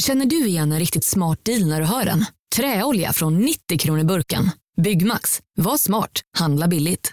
[0.00, 2.24] Känner du igen en riktigt smart deal när du hör den?
[2.56, 4.50] Träolja från 90 kronor burken.
[4.82, 5.40] Byggmax.
[5.56, 6.10] Var smart.
[6.38, 7.12] Handla billigt.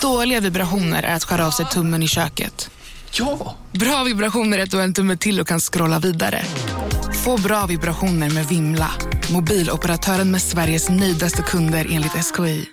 [0.00, 2.70] Dåliga vibrationer är att skära av sig tummen i köket.
[3.12, 3.56] Ja!
[3.72, 6.42] Bra vibrationer är att du har en tumme till och kan scrolla vidare.
[7.24, 8.90] Få bra vibrationer med Vimla.
[9.32, 12.64] Mobiloperatören med Sveriges nöjdaste kunder enligt SKI.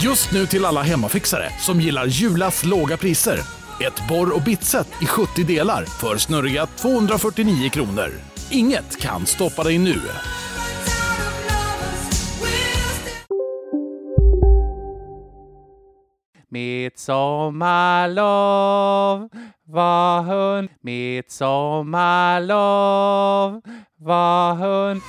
[0.00, 3.57] Just nu till alla hemmafixare som gillar Julas låga priser.
[3.80, 8.10] Ett borr och bitset i 70 delar för snurriga 249 kronor.
[8.50, 10.00] Inget kan stoppa dig nu.
[16.50, 18.18] Mitt sommarlov
[19.64, 22.50] var hund Mitt sommarlov
[23.98, 25.02] var hund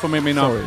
[0.00, 0.40] Får med mina...
[0.40, 0.64] Sorry.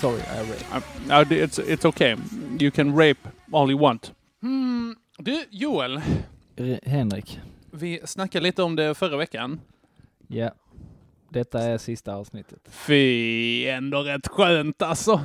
[0.00, 1.28] Sorry, I raped.
[1.28, 2.16] Det- it's, it's okay.
[2.60, 3.20] You can rape
[3.52, 4.12] all you want.
[4.42, 4.96] Mm.
[5.18, 6.00] Du, Joel.
[6.56, 7.40] R- Henrik.
[7.70, 9.60] Vi snackade lite om det förra veckan.
[10.26, 10.50] Ja.
[11.30, 12.58] Detta är sista avsnittet.
[12.70, 15.20] Fy, ändå rätt skönt alltså.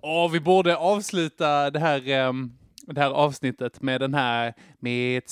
[0.00, 2.52] Och vi borde avsluta det här, ehm,
[2.86, 5.28] det här avsnittet med den här Mitt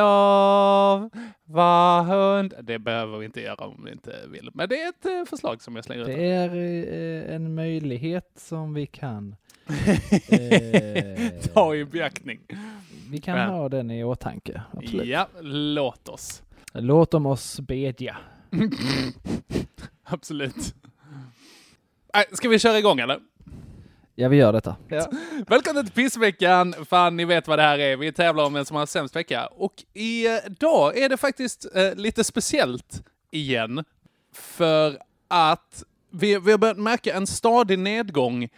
[0.00, 1.10] sommarlov
[1.44, 2.54] var hund.
[2.62, 4.50] Det behöver vi inte göra om vi inte vill.
[4.54, 6.06] Men det är ett eh, förslag som jag slänger ut.
[6.16, 6.54] Det är
[7.28, 9.36] eh, en möjlighet som vi kan
[10.28, 12.40] eh, Ta i beaktning.
[13.10, 13.44] Vi kan Ja.
[13.46, 14.62] ha den i åtanke.
[14.72, 15.06] Absolut.
[15.06, 16.42] Ja, låt oss.
[16.72, 18.16] Låt dem oss bedja.
[20.04, 20.74] Absolut.
[22.32, 23.18] Ska vi köra igång eller?
[24.18, 24.76] Ja, vi gör detta.
[25.46, 26.74] Välkommen till Pissveckan!
[26.88, 27.96] Fan, ni vet vad det här är.
[27.96, 29.46] Vi tävlar om vem som har sämst vecka.
[29.46, 33.84] Och idag är det faktiskt eh, lite speciellt igen.
[34.32, 38.48] För att vi, vi har börjat märka en stadig nedgång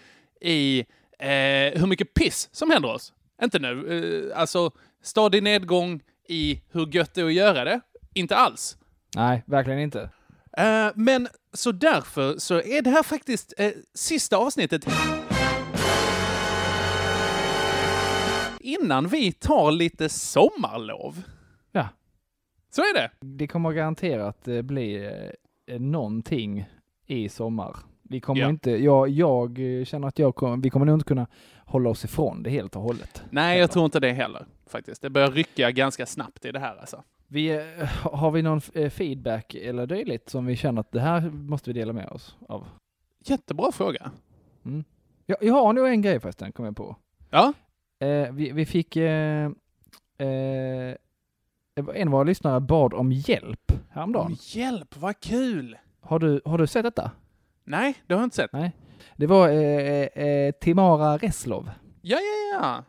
[0.40, 0.78] i
[1.18, 3.12] eh, hur mycket piss som händer oss.
[3.42, 4.70] Inte nu, eh, alltså
[5.02, 7.80] stadig nedgång i hur gött det är att göra det.
[8.14, 8.76] Inte alls.
[9.16, 10.10] Nej, verkligen inte.
[10.56, 14.86] Eh, men så därför så är det här faktiskt eh, sista avsnittet
[18.68, 21.22] innan vi tar lite sommarlov.
[21.72, 21.88] Ja.
[22.70, 23.10] Så är det.
[23.20, 25.10] Det kommer garanterat eh, bli
[25.66, 26.68] eh, någonting
[27.06, 27.76] i sommar.
[28.02, 28.48] Vi kommer Ja.
[28.48, 31.26] inte, jag, jag eh, känner att jag kommer, vi kommer nog inte kunna
[31.66, 33.22] hålla oss ifrån det helt och hållet.
[33.30, 35.02] Nej, jag tror inte det heller faktiskt.
[35.02, 37.02] Det börjar rycka ganska snabbt i det här alltså.
[37.26, 37.50] Vi,
[38.02, 41.92] har vi någon feedback eller dylikt som vi känner att det här måste vi dela
[41.92, 42.66] med oss av?
[43.24, 44.10] Jättebra fråga.
[44.64, 44.84] Mm.
[45.26, 46.96] Jag, jag har nog en grej förresten, kom jag på.
[47.30, 47.52] Ja.
[48.00, 49.50] Eh, vi, vi fick, eh,
[50.18, 50.94] eh,
[51.94, 54.26] en av våra lyssnare bad om hjälp häromdagen.
[54.26, 55.78] Om hjälp, vad kul!
[56.00, 57.10] Har du, har du sett detta?
[57.64, 58.52] Nej, det har jag inte sett.
[58.52, 58.72] Nej.
[59.16, 59.54] Det var eh,
[60.24, 61.70] eh, Timara Reslov.
[62.02, 62.84] Ja, ja, ja.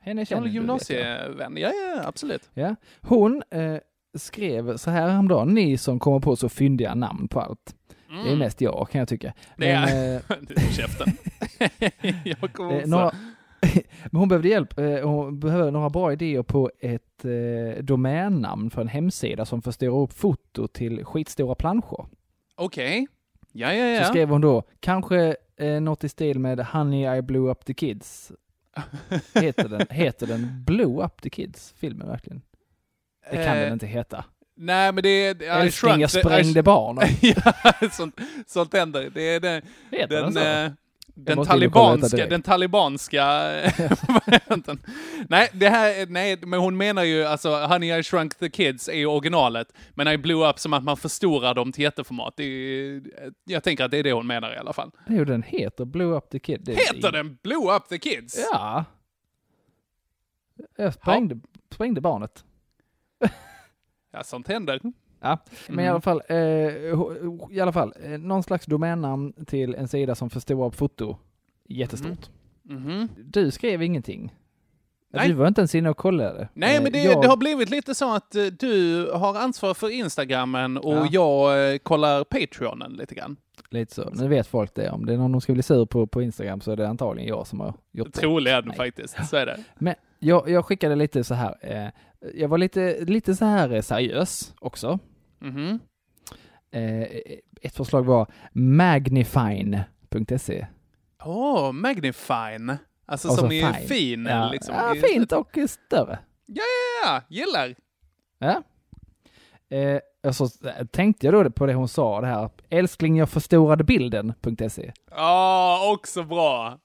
[0.00, 1.56] Henne känner Gammal gymnasievän.
[1.56, 2.50] Ja, ja, absolut.
[2.54, 2.76] Ja.
[3.00, 3.76] Hon eh,
[4.18, 7.74] skrev så här häromdagen, ni som kommer på så fyndiga namn på allt.
[8.08, 8.38] Det är Mm.
[8.38, 9.32] mest jag kan jag tycka.
[9.56, 11.08] Det är- Men, eh, Käften.
[12.24, 12.88] jag kommer Eh, också...
[12.90, 13.12] några,
[14.04, 14.78] men hon behövde hjälp.
[14.78, 20.02] Eh, hon behöver några bra idéer på ett eh, domännamn för en hemsida som förstår
[20.02, 22.06] upp foto till skitstora planscher.
[22.56, 23.06] Okej.
[23.52, 24.04] Ja, ja, ja.
[24.04, 27.74] Så skrev hon då, kanske eh, något i stil med Honey I blew up the
[27.74, 28.32] kids.
[29.34, 32.42] Heter den, heter den Blew up the kids, filmen verkligen?
[33.30, 34.24] Det kan Eh, den inte heta.
[34.56, 35.60] Nej, men det är...
[35.60, 37.08] Älskling, jag sprängde I- barnen.
[37.22, 37.52] ja,
[37.92, 39.10] sånt, sånt händer.
[39.14, 40.76] Det är den, Heter den den, så?
[41.14, 43.24] Den talibanska, den talibanska.
[45.28, 48.88] Nej, det här, är- nej, men hon menar ju alltså Honey I shrunk the kids
[48.88, 52.40] är ju originalet, men I blew up som att man förstorar dem till jätteformat.
[52.40, 53.02] Är,
[53.44, 54.90] jag tänker att det är det hon menar i alla fall.
[55.08, 56.60] Jo, den heter Blew up the kid.
[56.64, 58.48] Det- Heter den Blew up the kids?
[58.52, 58.84] Ja.
[60.76, 61.38] Jag sprängde,
[61.74, 62.44] sprängde barnet.
[64.12, 64.80] Ja, sånt händer.
[65.24, 65.38] Ja,
[65.68, 65.92] men i Mm.
[65.92, 66.36] alla fall, eh,
[67.56, 71.16] i alla fall, eh, någon slags domännamn till en sida som förstorar upp foto.
[71.68, 72.30] Jättestort.
[72.62, 73.08] Mhm.
[73.24, 74.34] Du skrev ingenting.
[75.12, 75.28] Nej.
[75.28, 76.48] Du var inte ens inne och kollade.
[76.54, 79.74] Nej, Eh, men det, jag- det har blivit lite så att eh, du har ansvar
[79.74, 81.08] för Instagrammen och Ja.
[81.10, 83.36] jag eh, kollar Patreonen lite grann.
[83.70, 84.10] Lite så.
[84.12, 84.90] Nu vet folk det.
[84.90, 87.28] Om det är någon som ska bli sur på, på Instagram så är det antagligen
[87.28, 88.20] jag som har gjort det.
[88.20, 89.64] Troligen faktiskt, så är det.
[89.78, 91.54] Men jag, jag skickade lite så här.
[92.34, 94.98] Jag var lite, lite så här seriös också.
[95.44, 95.78] Mhm.
[96.70, 97.02] Eh,
[97.62, 100.66] ett förslag var magnifine.se.
[101.24, 102.76] Åh, Magnifine.
[103.06, 103.74] Alltså Och som så i fine.
[103.88, 104.26] fin.
[104.26, 104.74] Ja, liksom.
[104.74, 106.18] ja fint och större.
[106.46, 107.74] Ja, gillar.
[108.38, 108.62] Ja.
[109.76, 110.48] Eh, och så
[110.92, 114.92] tänkte jag då på det hon sa, det här älskling jag förstorade bilden.se.
[115.10, 116.78] Ja, också bra.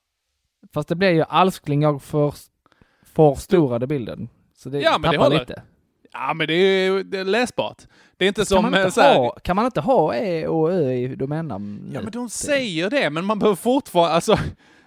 [0.74, 2.34] Fast det blir ju älskling jag för,
[3.04, 4.30] förstorade bilden.
[4.56, 5.40] Så det Ja, men det håller.
[5.40, 5.62] lite.
[6.14, 7.78] Ja, men det är det är läsbart.
[8.18, 10.16] Det är inte Kan som man, eh, inte så här, ha, kan man inte ha
[10.16, 11.92] e och ö i domännamn?
[11.94, 14.38] Ja, men de säger det, men man behöver fortfarande, alltså,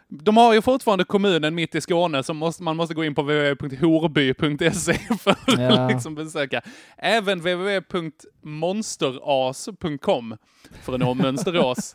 [0.09, 3.23] de har ju fortfarande kommunen mitt i Skåne som måste, man måste gå in på
[3.23, 5.89] www.horby.se för att Ja.
[5.89, 6.61] liksom besöka.
[6.97, 10.37] Även www.monsteras.com
[10.83, 11.95] för att nå Mönsterås.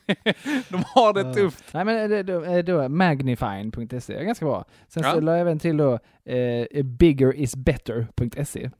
[0.68, 1.64] de har det tufft.
[1.74, 4.64] Nej men det, då, eh, då magnifying.se, är ganska bra.
[4.88, 5.12] Sen Ja.
[5.12, 8.70] så la jag även till då eh, biggerisbetter.se.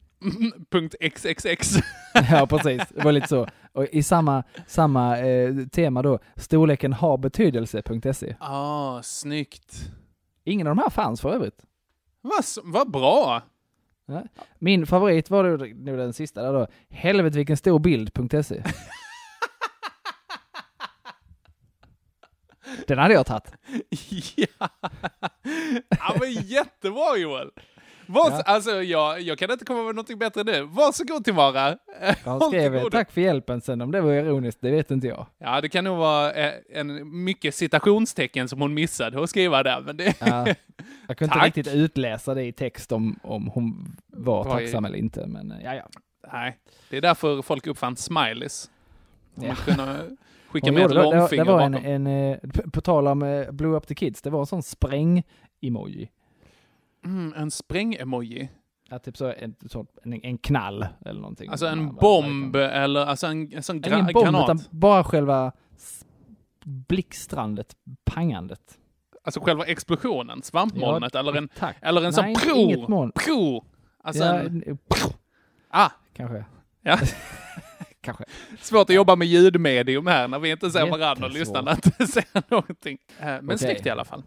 [0.70, 1.76] Punkt .xxx.
[2.30, 3.46] ja precis, det var lite så.
[3.72, 8.36] Och i samma, samma eh, tema då, storleken har betydelse.se.
[8.40, 9.90] Ah, snyggt.
[10.44, 11.64] Ingen av de här fanns för övrigt.
[12.20, 13.42] Vad vad bra.
[14.58, 15.44] Min favorit var
[15.74, 18.62] nu den sista där då, helvete vilken stor bild.se.
[22.86, 23.52] Den hade jag tagit.
[24.36, 24.68] ja.
[25.88, 27.50] ja, men jättebra Joel.
[28.06, 28.42] Vars, Ja.
[28.42, 30.62] Alltså, jag, jag kan inte komma med någonting bättre nu.
[30.62, 31.76] Varsågod Timara.
[32.24, 35.26] Jag skrev tack för hjälpen sen, om det var ironiskt, det vet inte jag.
[35.38, 39.80] Ja, det kan nog vara eh, en mycket citationstecken som hon missade att skriva där,
[39.80, 40.14] men det...
[40.20, 40.46] Ja,
[41.08, 41.46] jag kunde Tack.
[41.46, 45.58] inte riktigt utläsa det i text om, om hon var tacksam eller inte, men eh,
[45.64, 45.88] ja, ja.
[46.32, 46.56] Nej,
[46.90, 48.70] det är därför folk uppfann smileys.
[49.34, 49.46] Ja.
[49.46, 50.16] man kunde
[50.52, 51.86] skicka Hon med ett långfinger det var en, bakom.
[51.86, 52.38] en, eh,
[52.72, 56.08] på- tal om eh, Blue Up the Kids, det var en sån spräng-emoji.
[57.04, 58.48] Mm, en spräng-emoji.
[58.90, 61.50] Ja, typ så, en, så en, en knall eller någonting.
[61.50, 64.44] Alltså Ja, en vad- bomb eller alltså en, en sån gra- Ingen bomb, granat.
[64.44, 65.52] utan bara själva
[66.64, 68.78] blixtrandet, pangandet.
[69.24, 71.76] Alltså själva explosionen, svampmolnet eller en, Tack.
[71.82, 72.56] eller en sån Nej, pro.
[72.56, 73.12] inget moln.
[73.14, 73.64] Pro.
[74.04, 74.78] Alltså ja, en, en,
[75.70, 76.44] ah, kanske.
[76.82, 76.98] Ja.
[78.02, 78.24] kanske.
[78.60, 82.50] Svårt att jobba med ljudmedium här när vi inte ser varandra och lyssnarna inte ser
[82.50, 82.98] någonting.
[83.20, 83.58] Eh, Men Okej.
[83.58, 84.22] snyggt i alla fall.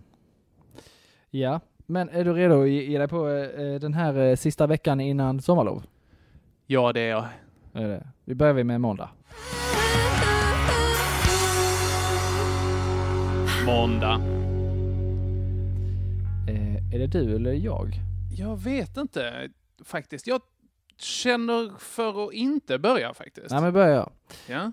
[1.30, 5.00] Ja, men är du redo att ge dig på eh, den här eh, sista veckan
[5.00, 5.84] innan sommarlov?
[6.66, 7.26] Ja, det är jag.
[7.74, 8.08] Är det?
[8.26, 9.10] Vi börjar med måndag.
[13.66, 14.22] Måndag.
[16.48, 18.00] Eh, är det du eller jag?
[18.38, 19.50] Jag vet inte
[19.86, 20.28] faktiskt.
[20.28, 20.42] Jag
[20.98, 23.50] känner för att inte börja faktiskt.
[23.52, 24.12] Nej men börjar jag.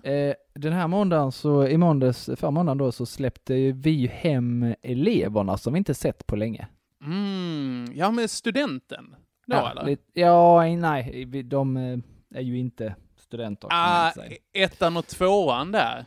[0.03, 0.09] Ja.
[0.11, 4.75] Eh, den här måndagen så, i måndags, förra måndagen då, så släppte vi ju hem
[4.81, 6.67] eleverna som vi inte sett på länge.
[7.05, 9.15] Mm, ja, med studenten.
[9.47, 9.85] Då, ja, eller?
[9.85, 11.97] lite- ja, nej, de eh,
[12.35, 14.11] är ju inte studenter Ah,
[14.53, 16.05] ettan och tvåan där.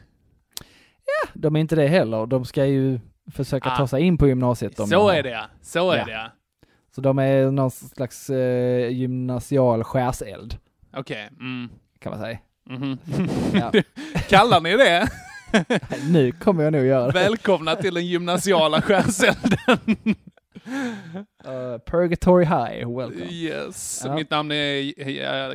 [1.35, 2.27] De är inte det heller.
[2.27, 3.01] De ska ju
[3.33, 3.77] försöka Ah.
[3.77, 4.77] ta sig in på gymnasiet.
[4.89, 5.45] Så är det ja.
[5.63, 6.05] Så är Ja.
[6.05, 6.27] det ja.
[6.97, 10.57] Så de är någon slags eh, gymnasial skärseld,
[10.97, 11.29] Okej.
[11.41, 11.69] Mm.
[11.99, 12.39] kan man säga.
[12.71, 12.99] Mhm.
[13.55, 13.73] Ja.
[14.29, 15.09] Kallar ni det?
[16.11, 17.13] nu kommer jag nog göra det.
[17.13, 19.79] Välkomna till den gymnasiala skärselden.
[21.47, 23.25] Uh, Purgatory High, welcome.
[23.31, 24.03] Yes.
[24.05, 24.15] Ja.
[24.15, 24.81] Mitt namn är,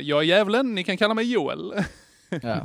[0.00, 1.72] jag är djävulen, ni kan kalla mig Joel.
[2.30, 2.38] Ja.
[2.42, 2.64] ja,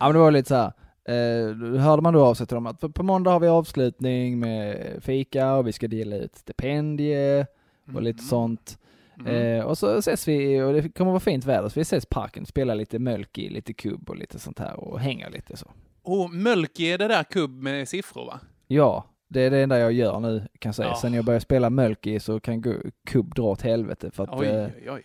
[0.00, 0.72] men det var lite så här.
[1.08, 4.38] Eh, hörde man då av sig till dem att på- på måndag har vi avslutning
[4.40, 7.46] med fika och vi ska dela ut stipendie
[7.94, 8.78] och lite sånt.
[9.20, 9.58] Mm.
[9.60, 12.08] Eh, och så ses vi, och det kommer vara fint väder, så vi ses i
[12.08, 15.70] parken, spelar lite mölk lite kubb och lite sånt här och hänger lite så.
[16.02, 18.40] Och Mölki är det där kubb med siffror va?
[18.66, 20.88] Ja, det är det enda jag gör nu kan jag säga.
[20.88, 20.96] Ja.
[20.96, 22.62] Sen jag började spela mölk så kan
[23.06, 25.02] kubb dra åt helvete för att Oj, eh, oj, oj.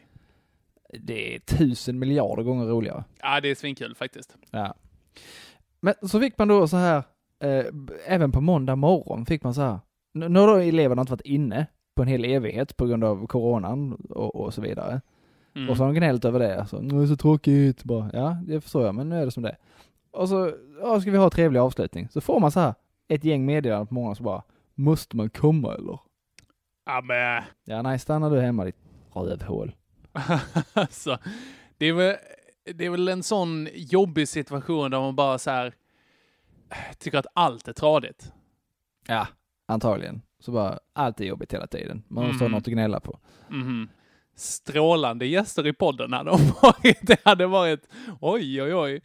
[1.00, 3.04] det är tusen miljarder gånger roligare.
[3.22, 4.38] Ja, det är svinkul faktiskt.
[4.52, 4.76] Ja.
[5.80, 7.04] Men så fick man då så här,
[7.44, 7.66] eh,
[8.06, 9.80] även på måndag morgon fick man så här,
[10.14, 13.94] nu har då eleverna inte varit inne på en hel evighet på grund av coronan
[14.10, 15.02] och, och så vidare.
[15.56, 15.70] Mm.
[15.70, 16.66] Och så har de gnällt över det.
[16.70, 17.84] Så, nu är det så tråkigt.
[17.84, 19.58] Bara, ja, det förstår jag, men nu är det som det.
[20.12, 22.10] Och så ja, ska vi ha en trevlig avslutning.
[22.10, 22.74] Så får man så här
[23.08, 24.44] ett gäng meddelanden på morgonen så bara,
[24.76, 26.00] måste man komma eller?
[26.86, 28.76] Ja, men Ja, nej, stanna du hemma ditt
[29.14, 29.76] rövhål.
[30.74, 31.18] alltså,
[31.78, 32.16] det är, väl,
[32.76, 35.74] det är väl en sån jobbig situation där man bara så här
[36.98, 38.32] tycker att allt är tradigt.
[39.08, 39.28] Ja,
[39.66, 40.22] antagligen.
[40.42, 42.04] Så bara, allt är jobbigt hela tiden.
[42.08, 42.52] Man måste Mm.
[42.54, 43.20] ha något att gnälla på.
[43.50, 43.90] Mhm.
[44.36, 47.00] Strålande gäster i podden hade de varit.
[47.08, 47.88] Det hade varit,
[48.20, 49.02] oj, oj, oj.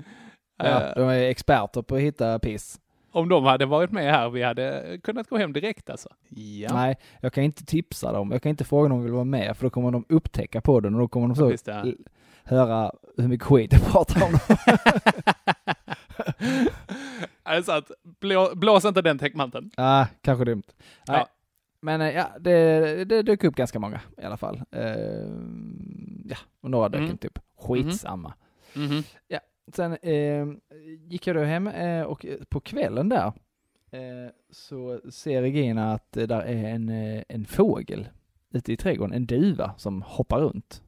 [0.59, 2.81] Ja, Eh, de är experter på att hitta piss.
[3.13, 6.09] om de hade varit med här, vi hade kunnat gå hem direkt alltså.
[6.29, 8.31] Ja, Nej, jag kan inte tipsa dem.
[8.33, 10.95] Jag kan inte fråga om de vill vara med, för då kommer de upptäcka podden
[10.95, 11.85] och då kommer de så ja.
[12.45, 14.41] höra hur mycket skit jag pratar om dem.
[17.43, 19.71] Alltså att blå, blås inte den täckmanteln.
[19.77, 20.63] Ah, kanske dumt.
[21.09, 21.19] Nej.
[21.19, 21.29] Ja.
[21.81, 24.63] Men eh, ja, det, det dök upp ganska många i alla fall.
[24.71, 25.29] Eh,
[26.25, 27.11] ja, och några dök Mm.
[27.11, 27.39] inte upp.
[27.59, 28.35] Skitsamma.
[28.75, 29.03] Mhm.
[29.73, 30.47] Sen eh,
[31.09, 33.33] gick jag då hem eh, och på kvällen där
[34.51, 36.89] så ser Regina att där är en,
[37.29, 38.09] en fågel
[38.51, 40.83] ute i trädgården, en duva som hoppar runt.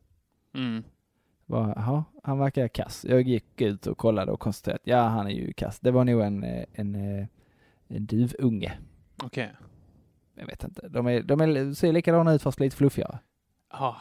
[1.49, 3.05] Bara, Jaha, han verkar kass.
[3.09, 5.81] Jag gick ut och kollade och konstaterade att ja, han är ju kass.
[5.81, 7.27] Det var nog en, eh, en, eh,
[7.89, 8.79] en duvunge.
[9.23, 9.53] Okej.
[10.35, 10.89] Jag vet inte.
[10.89, 13.19] De, är, de är, ser likadana ut fast lite fluffigare.
[13.73, 13.97] Ja.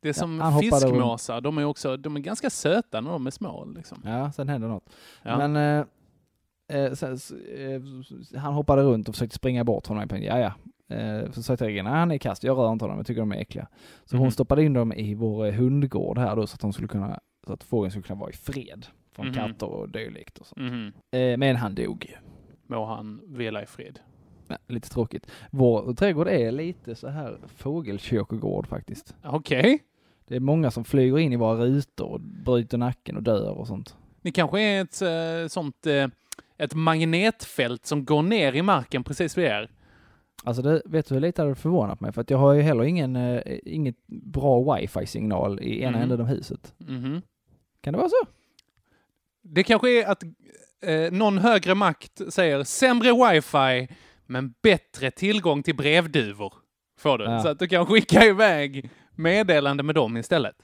[0.00, 0.60] Det är som runt.
[0.60, 1.40] fiskmåsar.
[1.40, 3.64] De är också de är ganska söta när de är små.
[3.64, 4.02] Liksom.
[4.04, 4.90] Ja, sen händer något.
[5.22, 5.48] Ja.
[5.48, 5.86] Men eh,
[6.78, 7.18] eh, sen,
[7.56, 10.24] eh, han hoppade runt och försökte springa bort från mig.
[10.24, 10.52] Ja, ja.
[10.92, 13.32] Eh, så sa Regina, "Nej, han är kast, jag rör inte honom, jag tycker de
[13.32, 13.68] är äckliga.
[14.04, 14.30] Så hon Mhm.
[14.32, 17.52] stoppade in dem i vår eh, hundgård här då så att de skulle kunna, så
[17.52, 19.34] att fågeln skulle kunna vara i fred från Mhm.
[19.34, 20.60] katter och dylikt och så.
[20.60, 20.92] Mhm.
[21.10, 22.16] Eh, men han dog ju.
[22.66, 23.98] Må han vila i fred.
[24.48, 25.30] Ja, lite tråkigt.
[25.50, 29.14] Vår trädgård är lite så här fågelkyrkogård faktiskt.
[29.24, 29.78] Okej.
[30.28, 33.66] Det är många som flyger in i våra rutor och bryter nacken och dör och
[33.66, 33.96] sånt.
[34.22, 35.86] Ni kanske är ett sånt
[36.58, 39.70] ett magnetfält som går ner i marken precis vid er.
[40.44, 42.12] Alltså det, vet du hur lite det hade förvånat mig?
[42.12, 46.02] För att jag har ju heller ingen, eh, inget bra wifi-signal i ena Mhm.
[46.02, 46.74] änden av huset.
[46.78, 47.22] Mhm.
[47.80, 48.26] Kan det vara så?
[49.42, 50.22] Det kanske är att
[50.82, 53.94] eh, någon högre makt säger sämre wifi
[54.26, 56.54] men bättre tillgång till brevduvor.
[56.98, 57.24] Får du.
[57.24, 57.42] Ja.
[57.42, 60.56] Så att du kan skicka iväg meddelande med dem istället.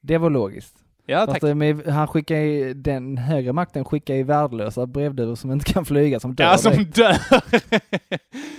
[0.00, 0.79] Det var logiskt.
[1.10, 1.56] Ja, Fast tack.
[1.56, 6.20] med, han skickar ju, den högre makten skickar ju värdelösa brevduvor som inte kan flyga,
[6.20, 6.44] som dör.
[6.44, 7.12] Ja, som dör.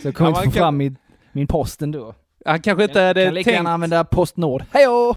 [0.01, 0.97] Så jag kommer Ja, inte få kan- fram min,
[1.31, 2.13] min post ändå.
[2.45, 3.55] Han kanske inte hade kan lika tänkt...
[3.57, 4.63] gärna använda Postnord.
[4.71, 5.15] Hejdå!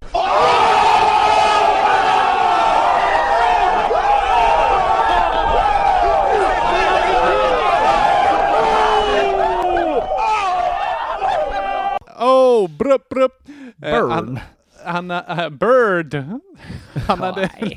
[12.20, 13.48] Oh, brupp, brupp.
[13.82, 14.10] Eh, Burn.
[14.10, 14.38] Han,
[14.84, 16.14] han, äh, Bird.
[17.06, 17.50] Han hade...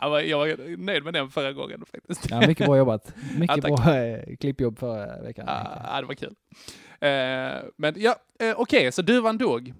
[0.00, 2.30] Jag var, jag nöjd med den förra gången faktiskt.
[2.30, 3.14] Ja, mycket bra jobbat.
[3.38, 5.44] Mycket Ja, bra eh, klippjobb förra veckan.
[5.48, 6.34] Ja, det var kul.
[7.00, 9.74] Eh, men ja, eh, okej, så duvan dog.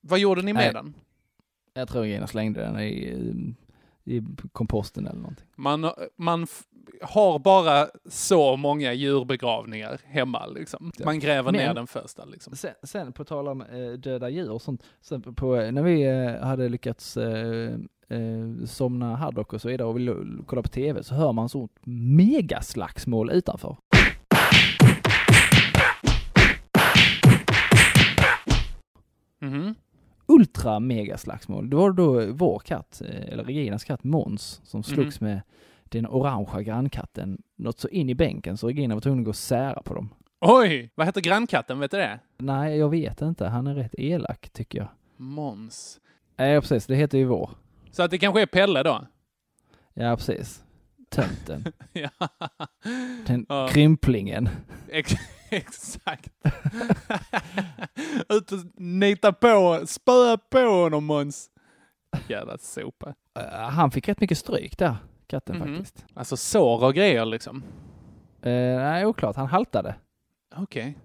[0.00, 0.72] Vad gjorde ni med Nej.
[0.72, 0.94] den?
[1.74, 3.14] Jag tror Gina slängde den i,
[4.04, 4.22] i
[4.52, 5.46] komposten eller någonting.
[5.56, 6.46] Man, man
[7.02, 10.92] har bara så många djurbegravningar hemma liksom.
[11.04, 12.56] Man gräver Men- ner den första liksom.
[12.56, 16.46] Sen, sen på tal om eh, döda djur och sånt, sen på, när vi eh,
[16.46, 17.72] hade lyckats eh,
[18.08, 20.14] eh, somna haddock och så vidare och ville
[20.46, 23.76] kolla på tv så hör man sånt megaslagsmål utanför.
[29.40, 29.74] Mhm.
[30.26, 31.70] Ultra megaslagsmål.
[31.70, 35.40] Det var då vår katt, eh, eller Reginas katt Måns, som slogs med
[35.90, 39.36] den orangea grannkatten något så in i bänken så Regina var tvungen att gå och
[39.36, 40.14] sära på dem.
[40.40, 41.78] Oj, vad heter grannkatten?
[41.78, 42.20] Vet du det?
[42.38, 43.46] Nej, jag vet inte.
[43.46, 44.88] Han är rätt elak tycker jag.
[45.16, 46.00] Måns.
[46.36, 46.86] Nej, precis.
[46.86, 47.50] Det heter ju vår.
[47.90, 49.06] Så att det kanske är Pelle då?
[49.94, 50.62] Ja, precis.
[51.10, 51.64] Tönten.
[51.92, 52.10] ja,
[53.26, 53.68] Den Ja.
[53.72, 54.48] krymplingen.
[54.88, 55.12] ex
[55.50, 56.30] exakt.
[58.28, 61.50] Ut och nita på, spöa på honom Måns.
[62.28, 63.14] Jävla sopa.
[63.38, 64.96] Eh, han fick rätt mycket stryk där,
[65.30, 65.68] katten Mhm.
[65.68, 66.04] faktiskt.
[66.14, 67.62] Alltså sår och grejer liksom.
[68.42, 69.36] Eh, nej, oklart.
[69.36, 69.94] Han haltade.
[70.56, 70.98] Okej.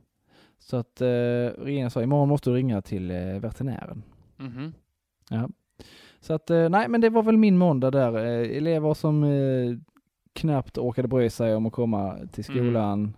[0.60, 4.04] Så att eh, regeringen sa imorgon måste du ringa till eh, veterinären.
[4.38, 4.74] Mhm.
[6.20, 8.16] Så att eh, nej, men det var väl min måndag där.
[8.18, 9.78] Eh, elever som eh,
[10.34, 13.14] knappt orkade bry sig om att komma till skolan,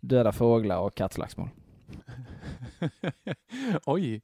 [0.00, 1.48] döda fåglar och kattslagsmål.
[3.86, 4.22] Oj.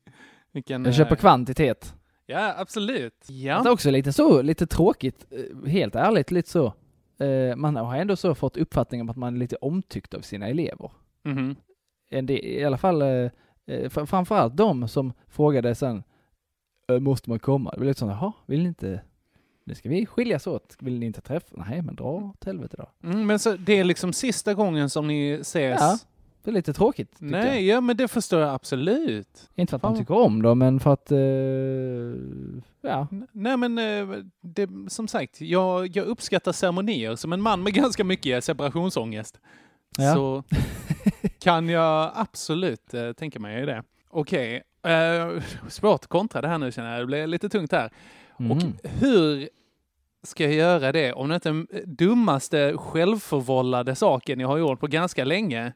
[0.52, 0.84] Vilken...
[0.84, 1.94] Jag köper eh, kvantitet.
[2.26, 3.14] Ja, absolut.
[3.26, 3.64] Det Ja.
[3.64, 6.72] är också lite så, lite tråkigt, eh, helt ärligt lite så.
[7.24, 10.48] Eh, man har ändå så fått uppfattningen om att man är lite omtyckt av sina
[10.48, 10.90] elever.
[12.10, 13.30] En del, I alla fall, eh,
[13.66, 16.02] fr- framförallt de som frågade sen,
[16.88, 17.70] "Eh, måste man komma?
[17.70, 19.00] Det blev lite sån, jaha, vill ni inte,
[19.64, 21.46] nu ska vi skiljas åt, vill ni inte träffa?
[21.68, 23.08] Nej, men dra åt helvete då.
[23.08, 25.80] Mm, men så det är liksom sista gången som ni ses?
[25.80, 25.98] Ja,
[26.44, 27.44] Det är lite tråkigt, tycker jag.
[27.44, 29.50] Nej, ja men det förstår jag absolut.
[29.54, 31.18] Inte för att man tycker om dem, men för att, eh,
[32.90, 33.08] ja.
[33.32, 38.04] Nej men eh, det, som sagt, jag, jag uppskattar ceremonier som en man med ganska
[38.04, 39.40] mycket separationsångest.
[39.98, 40.14] Ja.
[40.14, 40.42] Så
[41.38, 43.82] kan jag absolut eh, tänka mig det.
[44.08, 47.02] Okej, eh, svårt att kontra det här nu känner jag.
[47.02, 47.90] Det blir lite tungt här.
[48.38, 48.52] Mm.
[48.52, 49.48] Och hur
[50.22, 54.80] ska jag göra det om det inte är den dummaste självförvållade saken jag har gjort
[54.80, 55.72] på ganska länge?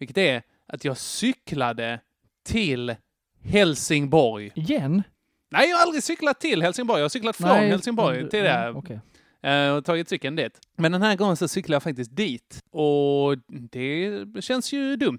[0.00, 2.00] Vilket är att jag cyklade
[2.44, 2.96] till
[3.44, 4.50] Helsingborg.
[4.54, 5.02] Igen?
[5.50, 6.98] Nej, jag har aldrig cyklat till Helsingborg.
[7.00, 8.48] Jag har cyklat från Nej, Helsingborg du- till det.
[8.48, 9.00] ja, okej.
[9.42, 10.60] Eh, och tagit cykeln dit.
[10.76, 12.60] Men den här gången så cyklade jag faktiskt dit.
[12.70, 15.18] Och det känns ju dumt.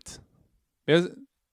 [0.85, 1.07] Jag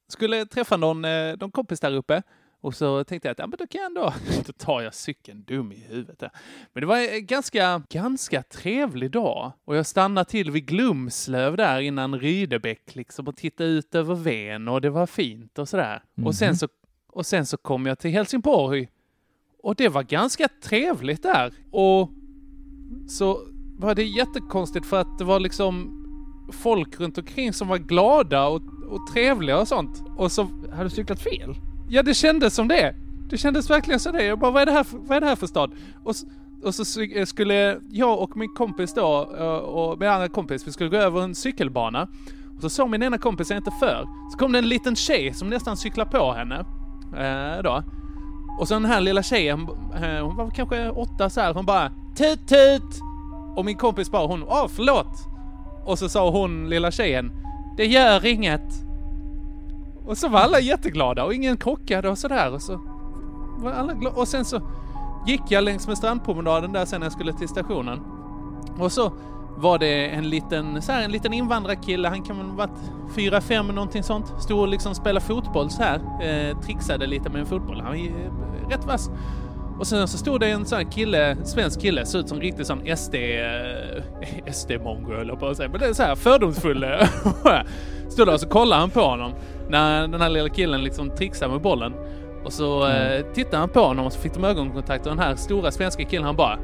[0.09, 2.23] skulle träffa någon, eh, någon kompis där uppe.
[2.61, 4.15] Och så tänkte jag att ja, men då kan jag ändå,
[4.47, 6.19] då tar jag cykeln dum i huvudet.
[6.19, 6.31] där.
[6.73, 9.53] Men det var en ganska, ganska trevlig dag.
[9.65, 14.69] Och jag stannade till vid Glumslöv där innan Rydebäck liksom och tittade ut över Ven
[14.69, 16.03] och det var fint och sådär.
[16.25, 16.69] Och, sen så,
[17.13, 18.89] och sen så kom jag till Helsingborg
[19.63, 21.53] och det var ganska trevligt där.
[21.71, 22.11] Och
[23.09, 23.41] så
[23.79, 25.95] var det jättekonstigt för att det var liksom
[26.53, 30.03] folk runt omkring som var glada och, och trevliga och sånt.
[30.17, 31.55] Och så, Har du cyklat fel?
[31.89, 32.95] Ja det kändes som det.
[33.31, 34.25] Det kändes verkligen som det.
[34.25, 35.71] Jag bara, vad är det här för, vad är det här för stad?
[36.05, 36.15] Och,
[36.63, 40.73] och så eh, skulle jag och min kompis då, eh, och min andra kompis, vi
[40.73, 42.09] skulle gå över en cykelbana.
[42.57, 44.07] Och så såg min ena kompis jag inte för.
[44.33, 46.65] Så kom det en liten tjej som nästan cyklade på henne.
[47.17, 47.83] Eh, då.
[48.59, 49.69] Och så den här lilla tjejen,
[50.03, 53.03] eh, hon var kanske åtta så här, hon bara tut tut!
[53.57, 55.29] Och min kompis bara hon, åh förlåt!
[55.85, 57.33] Och så sa hon, lilla tjejen,
[57.77, 58.88] det gör inget.
[60.09, 62.81] Och så var alla jätteglada och ingen krockade och sådär och så
[63.59, 64.17] var alla glada.
[64.17, 64.61] Och sen så
[65.27, 68.01] gick jag längs med strandpromenaden där sen när jag skulle till stationen.
[68.79, 69.13] Och så
[69.57, 72.81] var det en liten, så här, en liten invandrarkille, han kan väl ha varit
[73.15, 74.35] fyra, fem någonting sånt.
[74.39, 76.01] Stod och liksom spelade fotboll så här.
[76.23, 77.81] Eh, trixade lite med en fotboll.
[77.81, 79.11] Han var eh, rätt vass.
[79.79, 82.43] Och sen så stod det en sån här kille, svensk kille, ser ut som en
[82.43, 84.03] riktig sån SD, eh,
[84.53, 85.69] SD-mongo höll jag på att säga.
[85.69, 86.85] Men det är så här fördomsfull.
[86.85, 86.91] eh,
[88.09, 89.33] stod där och så kollade han på honom
[89.69, 91.93] när den här lilla killen liksom trixade med bollen.
[92.45, 95.37] Och så eh, tittade han på honom och så fick de ögonkontakt och den här
[95.37, 96.59] stora svenska killen han bara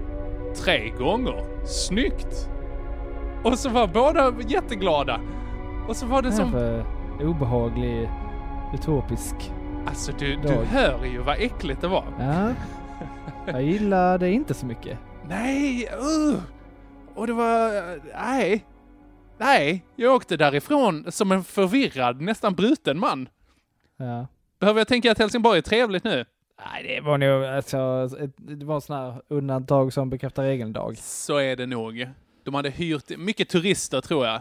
[0.65, 1.67] Tre gånger?
[1.67, 2.49] Snyggt!
[3.45, 5.21] Och så var båda jätteglada.
[5.89, 6.51] Och så var det som...
[6.53, 6.85] för
[7.21, 8.11] obehaglig,
[8.75, 9.35] utopisk...
[9.87, 12.05] Alltså du, du hör ju vad äckligt det var.
[12.19, 12.49] Ja.
[13.47, 14.99] Jag gillar det inte så mycket.
[15.29, 16.41] Nej, uh.
[17.15, 17.71] Och det var...
[18.19, 18.65] Nej.
[19.39, 23.29] Nej, jag åkte därifrån som en förvirrad, nästan bruten man.
[23.97, 24.27] Ja.
[24.61, 26.25] Behöver jag tänka att Helsingborg är trevligt nu?
[26.65, 30.97] Nej, det var nog alltså, det var sån här undantag som bekräftar regeln-dag.
[30.99, 32.09] Så är det nog.
[32.45, 34.41] De hade hyrt mycket turister tror jag.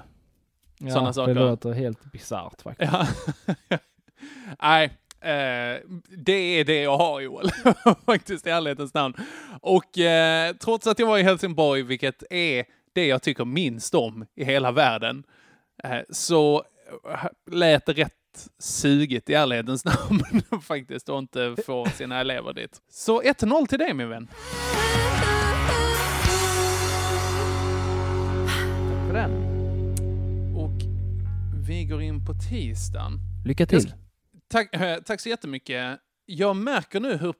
[0.77, 1.33] Ja, Såna saker.
[1.33, 2.91] Det låter helt bisarrt faktiskt.
[2.93, 3.07] Ja.
[4.61, 5.81] Nej, eh,
[6.17, 7.49] det är det jag har Joel.
[8.05, 9.15] Faktiskt i ärlighetens namn.
[9.62, 14.25] Och eh, trots att jag var i Helsingborg, vilket är det jag tycker minst om
[14.36, 15.23] i hela världen,
[15.83, 16.63] eh, så
[17.09, 18.13] eh, lät det rätt
[18.59, 22.81] sugigt i ärlighetens namn faktiskt att inte få sina elever dit.
[22.91, 24.27] Så 1-0 till dig min vän.
[28.89, 29.31] Tack för den.
[30.55, 30.81] Och
[31.67, 33.19] vi går in på tisdagen.
[33.45, 34.02] Lycka till.
[34.53, 35.99] Tack, eh, tack så jättemycket.
[36.25, 37.33] Jag märker nu hur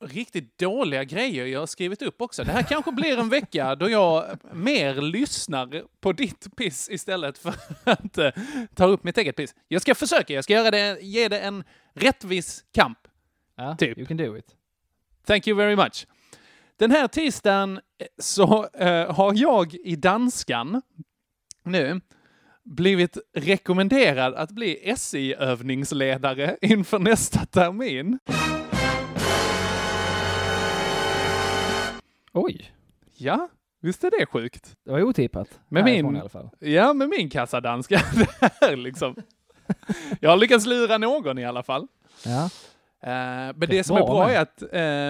[0.00, 2.44] riktigt dåliga grejer jag har skrivit upp också.
[2.44, 7.54] Det här kanske blir en vecka då jag mer lyssnar på ditt piss istället för
[7.84, 8.30] att eh,
[8.74, 9.54] ta upp mitt eget piss.
[9.68, 12.98] Jag ska försöka, jag ska göra det, ge det en rättvis kamp.
[13.56, 13.98] Ja, typ.
[13.98, 14.56] You can do it.
[15.26, 16.06] Thank you very much.
[16.76, 20.82] Den här tisdagen eh, så eh, har jag i danskan
[21.62, 22.00] nu
[22.76, 28.18] blivit rekommenderad att bli SI-övningsledare inför nästa termin.
[32.32, 32.72] Oj,
[33.20, 33.48] Ja,
[33.80, 34.76] visst är det sjukt?
[34.84, 35.48] det var otippat.
[35.70, 36.50] Härifrån min- i alla fall.
[36.58, 38.00] Ja, med min kassadanska.
[38.40, 39.14] Det här liksom.
[40.20, 41.86] Jag har lyckats lura någon i alla fall.
[42.24, 42.44] Ja.
[43.02, 44.36] Eh, men Rätt det som är bra med.
[44.36, 44.62] är att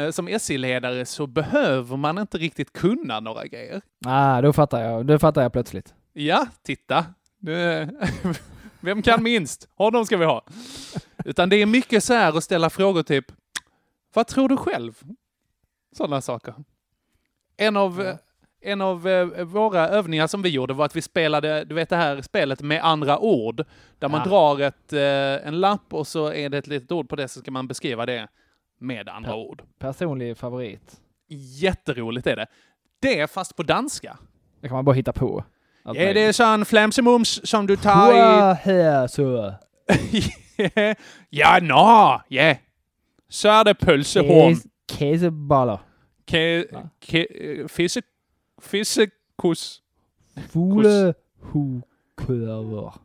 [0.06, 3.80] eh, som SI-ledare så behöver man inte riktigt kunna några grejer.
[4.06, 5.06] Ah, då fattar jag.
[5.06, 5.94] Då fattar jag plötsligt.
[6.12, 7.04] Ja, titta.
[8.80, 9.68] Vem kan minst?
[9.74, 10.44] Honom ska vi ha.
[11.24, 13.32] Utan det är mycket så här att ställa frågor typ,
[14.14, 15.00] vad tror du själv?
[15.96, 16.54] Sådana saker.
[17.56, 18.18] En av, Ja.
[18.60, 21.96] en av eh, våra övningar som vi gjorde var att vi spelade, du vet det
[21.96, 23.64] här spelet med andra ord.
[23.98, 24.30] Där man Ja.
[24.30, 27.40] drar ett, eh, en lapp och så är det ett litet ord på det så
[27.40, 28.28] ska man beskriva det
[28.80, 29.36] med andra Ja.
[29.36, 29.62] ord.
[29.78, 31.00] Personlig favorit.
[31.60, 32.46] Jätteroligt är det.
[33.00, 34.18] Det är fast på danska.
[34.60, 35.44] Det kan man bara hitta på.
[35.82, 36.36] Allt Är det möjligt.
[36.36, 38.20] sån flamsemums som du tar i...
[38.20, 39.54] Wow, här så.
[41.30, 42.54] ja, nå, ja.
[43.28, 44.54] Så är det pølsehorn.
[44.54, 44.66] Käs-
[44.98, 45.80] Käsebollar.
[46.26, 46.88] Ke, Ja.
[47.00, 47.26] ke,
[47.68, 48.02] fisse,
[48.62, 49.82] fissekus.
[50.50, 52.94] Fuglehukkurvor.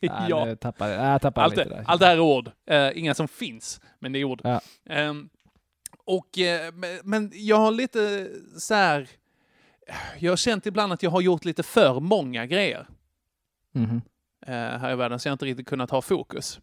[0.00, 0.26] Ja.
[0.28, 0.44] ja.
[0.44, 1.84] Nu tappade jag, tappade Allt, lite det- där.
[1.86, 2.50] allt det här är ord.
[2.66, 4.40] Eh, inga som finns, men det är ord.
[4.44, 4.60] Ja.
[4.86, 5.28] Ehm,
[6.04, 6.26] och,
[6.74, 9.08] men- men jag har lite så här...
[10.18, 12.86] Jag har känt ibland att jag har gjort lite för många grejer
[14.46, 16.60] eh, här i världen, så jag har inte riktigt kunnat ha fokus.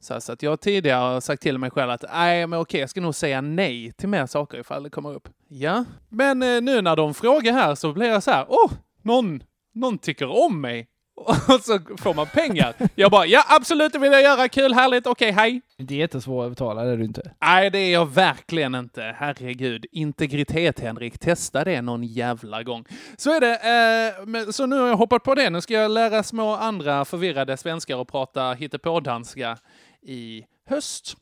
[0.00, 3.00] Så, att jag tidigare har sagt till mig själv att nej, men okej, jag ska
[3.00, 5.28] nog säga nej till mer saker ifall det kommer upp.
[5.48, 8.72] Ja, men eh, nu när de frågar här så blir jag så här, åh,
[9.02, 9.42] någon,
[9.74, 10.88] någon tycker om mig.
[11.48, 12.74] Och så får man pengar.
[12.94, 15.60] Jag bara, ja absolut, det vill jag göra, kul, härligt, okej, hej.
[15.76, 17.34] Det är jättesvårt att betala, det är du inte.
[17.40, 19.16] Nej, det är jag verkligen inte.
[19.18, 19.86] Herregud.
[19.92, 21.18] Integritet, Henrik.
[21.18, 22.84] Testa det någon jävla gång.
[23.16, 24.44] Så är det.
[24.44, 25.50] Eh, så nu har jag hoppat på det.
[25.50, 29.58] Nu ska jag lära små andra förvirrade svenskar att prata hittepådanska
[30.02, 31.16] i höst.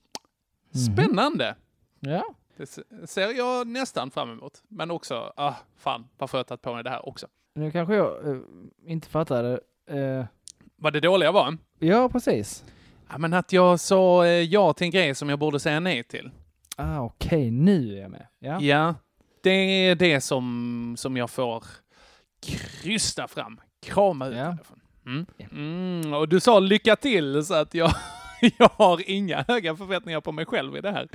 [0.92, 1.54] Spännande.
[2.00, 2.24] Ja.
[2.56, 4.62] Det se- ser jag nästan fram emot.
[4.68, 7.26] Men också, ah, fan, varför har jag tagit på mig det här också?
[7.54, 8.36] Nu kanske jag eh,
[8.86, 9.60] inte fattade.
[9.90, 10.24] Eh,
[10.76, 11.56] Vad det dåliga var?
[11.78, 12.64] ja, precis.
[13.10, 16.02] Ja, men att jag sa eh, ja till en grej som jag borde säga nej
[16.04, 16.30] till.
[16.76, 18.26] Ah, Okej, nu är jag med.
[18.38, 18.60] Ja.
[18.60, 18.94] Ja,
[19.42, 21.64] det är det som, som jag får
[22.42, 24.56] krysta fram, krama ut Ja.
[25.06, 25.26] Mm.
[25.52, 27.90] Mm, och du sa lycka till, så att jag,
[28.58, 31.08] jag har inga höga förväntningar på mig själv i det här.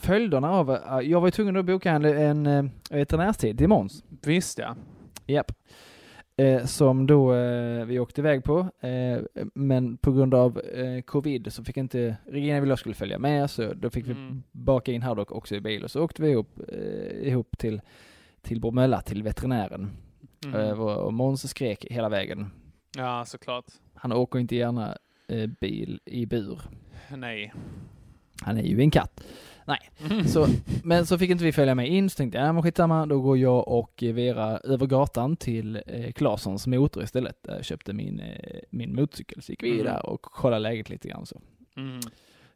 [0.00, 0.70] Följderna av...
[0.70, 4.04] eh, jag var ju tvungen att boka en, en eh, veterinärstid till Måns.
[4.22, 4.76] Visst ja.
[5.26, 5.52] Japp.
[6.38, 8.58] Eh, som då eh, vi åkte iväg på.
[8.80, 9.20] Eh,
[9.54, 13.50] men på grund av eh, covid så fick inte Regina ville jag skulle följa med
[13.50, 14.34] så då fick Mm.
[14.52, 17.80] vi baka in Haddock också i bil och så åkte vi ihop, eh, ihop till,
[18.42, 19.90] till Bromölla till veterinären.
[20.44, 20.60] Mm.
[20.60, 22.50] Eh, och Måns skrek hela vägen.
[22.96, 23.64] Ja, såklart.
[23.94, 24.96] Han åker inte gärna
[25.60, 26.60] bil i bur.
[27.10, 27.52] Nej.
[28.42, 29.24] Han är ju en katt.
[29.66, 29.90] Nej,
[30.26, 30.46] så,
[30.84, 33.20] men så fick inte vi följa med in, så tänkte jag, ja men skitsamma, då
[33.20, 37.42] går jag och Vera över gatan till eh, Claessons motor istället.
[37.42, 39.42] Där jag köpte min, eh, min motorcykel.
[39.42, 39.84] Så gick vi Mm.
[39.84, 41.40] där och kollade läget lite grann så.
[41.76, 42.00] Mm.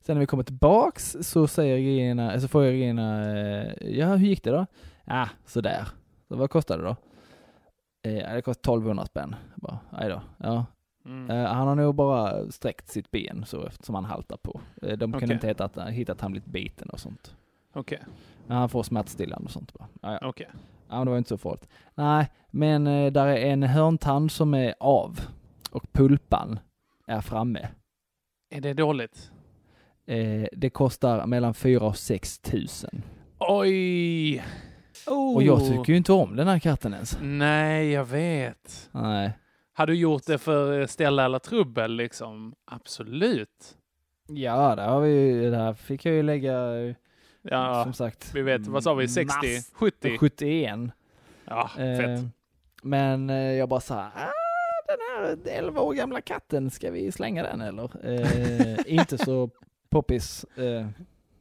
[0.01, 4.27] Sen när vi kommer tillbaks så säger Regina, så får jag Regina, eh, ja hur
[4.27, 4.67] gick det då?
[5.05, 5.85] Ja, sådär.
[6.29, 6.97] Så vad kostade det då?
[8.11, 9.35] Eh, det kostade 1200 spänn.
[9.55, 10.23] Jag bara, då.
[10.39, 10.67] Ja.
[11.11, 11.31] Mm.
[11.31, 14.61] Eh, han har nog bara sträckt sitt ben så eftersom han haltar på.
[14.83, 15.21] Eh, de Okej.
[15.21, 17.37] kunde inte hitta att, hitta att han blivit biten och sånt.
[17.73, 17.99] Okej,
[18.47, 19.89] Men han får smärtstillande och sånt bara.
[20.03, 20.29] Ja, ja.
[20.29, 20.49] okej.
[20.89, 21.69] ja men det var inte så farligt.
[21.95, 25.21] Nej, men eh, där är en hörntand som är av
[25.71, 26.59] och pulpan
[27.07, 27.69] är framme.
[28.51, 29.31] Är det dåligt?
[30.07, 33.03] Eh, det kostar mellan 4 och 6 tusen.
[33.39, 34.45] Oj!
[35.07, 35.37] Oh.
[35.37, 37.19] Och jag tycker ju inte om den här katten ens.
[37.21, 38.89] Nej, jag vet.
[38.93, 39.33] Nej.
[39.81, 42.55] Har du gjort det för ställa eller trubbel liksom?
[42.65, 43.77] Absolut.
[44.29, 46.95] Ja, där har vi ju, där fick jag ju lägga, eh,
[47.43, 49.27] Ja, som sagt, vi vet, vad sa vi, 60?
[49.57, 50.19] mass- 70?
[50.19, 50.79] 71.
[51.45, 52.21] Ja, Eh, fett.
[52.83, 54.33] Men eh, jag bara sa, ah,
[54.87, 57.91] den här 11 år gamla katten, ska vi slänga den eller?
[58.07, 59.51] Eh, inte så
[59.91, 60.87] poppis eh,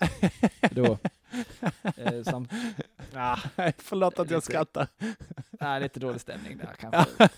[0.72, 0.98] då.
[1.98, 2.52] Eh, samt,
[3.14, 3.38] ah,
[3.78, 4.88] förlåt att jag lite- skrattar.
[5.60, 7.30] nej, lite dålig stämning där kanske.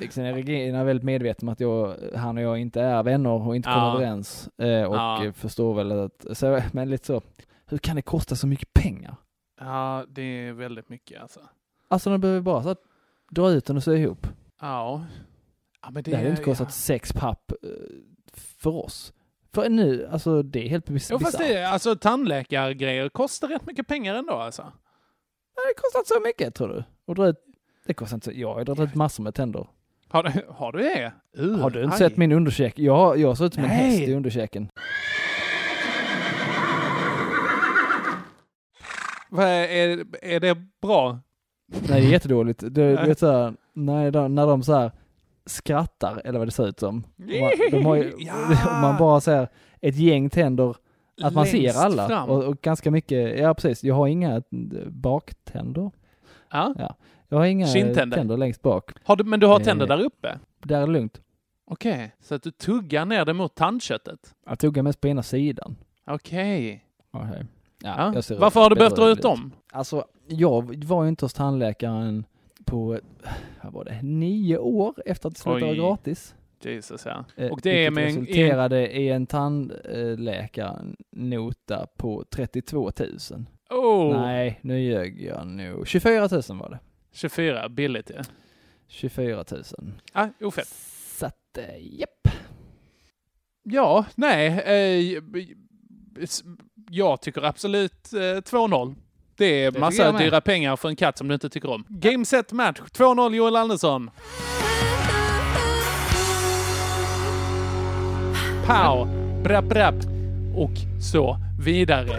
[0.00, 3.56] Liksom är Regina väldigt medveten om att jag, han och jag inte är vänner och
[3.56, 3.94] inte kommer Ja.
[3.96, 4.48] överens.
[4.58, 5.32] Eh, och Ja.
[5.34, 7.22] förstår väl att, så, men lite så,
[7.66, 9.16] hur kan det kosta så mycket pengar?
[9.60, 11.40] Ja, det är väldigt mycket alltså.
[11.88, 12.82] Alltså de behöver bara så att
[13.30, 14.26] dra ut den och sy ihop.
[14.60, 15.04] Ja.
[15.82, 17.68] ja men det, Det hade inte kostat sex papp eh,
[18.36, 19.12] för oss.
[19.54, 21.48] För nu, alltså det är helt bis- Jo, fast bisarrt.
[21.54, 24.62] det, alltså tandläkargrejer kostar rätt mycket pengar ändå alltså.
[24.62, 26.84] Det hade kostat så mycket tror du?
[27.06, 27.36] Och dra ut,
[27.86, 29.66] det kostar inte så, jag har dragit ut massor med tänder.
[30.08, 31.12] Har du, har du det?
[31.38, 31.98] Uh, har du inte aj.
[31.98, 32.82] sett min underkäke?
[32.82, 33.78] Jag, har- jag ser ut som en Nej.
[33.90, 34.68] häst i underkäken.
[39.38, 41.18] Är, är, det bra?
[41.88, 42.60] Nej, det är jättedåligt.
[42.60, 44.92] Det, du vet såhär, när när de så här
[45.46, 47.04] skrattar, eller vad det ser ut som.
[47.16, 48.34] Man, de har ju, Ja.
[48.80, 49.48] man bara ser
[49.80, 50.76] ett gäng tänder,
[51.22, 52.24] att man Längst ser alla.
[52.24, 54.42] Och, och ganska mycket, ja precis, jag har inga eh,
[54.88, 55.90] baktänder.
[56.50, 56.74] Ja.
[57.28, 58.16] Jag har inga Kindtänder.
[58.16, 58.90] tänder längst bak.
[59.04, 59.64] Har du, men du har Eh.
[59.64, 60.38] tänder där uppe?
[60.62, 61.20] Där är det lugnt.
[61.66, 64.34] Okej, så att du tuggar ner det mot tandköttet?
[64.46, 65.76] Jag tuggar mest på ena sidan.
[66.06, 66.84] Okej.
[67.12, 67.44] Okay.
[67.82, 68.12] Ja.
[68.14, 69.52] jag ser Varför har du behövt dra ut dem?
[69.72, 72.24] Alltså, jag var ju inte hos tandläkaren
[72.64, 72.98] på,
[73.62, 76.34] vad var det, nio år efter att det slutade vara gratis.
[76.62, 77.24] Jesus ja.
[77.36, 83.18] Eh, Och det är med en- resulterade i en tandläkarnota på 32 000.
[83.70, 85.88] Oh, Nej, nu ljög jag nog.
[85.88, 86.78] 24 000 var det.
[87.12, 88.22] 24, billigt ja.
[88.88, 89.62] 24 000.
[90.12, 90.68] Ah, ofett.
[91.18, 92.28] Så att, eh, japp.
[93.62, 94.46] Ja, nej.
[94.46, 95.22] Eh,
[96.90, 98.94] jag tycker absolut eh, 2-0.
[99.36, 101.84] Det är tycker massa dyra pengar för en katt som du inte tycker om.
[101.88, 102.80] Game set match.
[102.80, 104.10] 2-0 Joel Andersson.
[108.66, 109.08] Pow!
[109.42, 109.94] Brapp, brapp.
[110.56, 112.18] Och så vidare.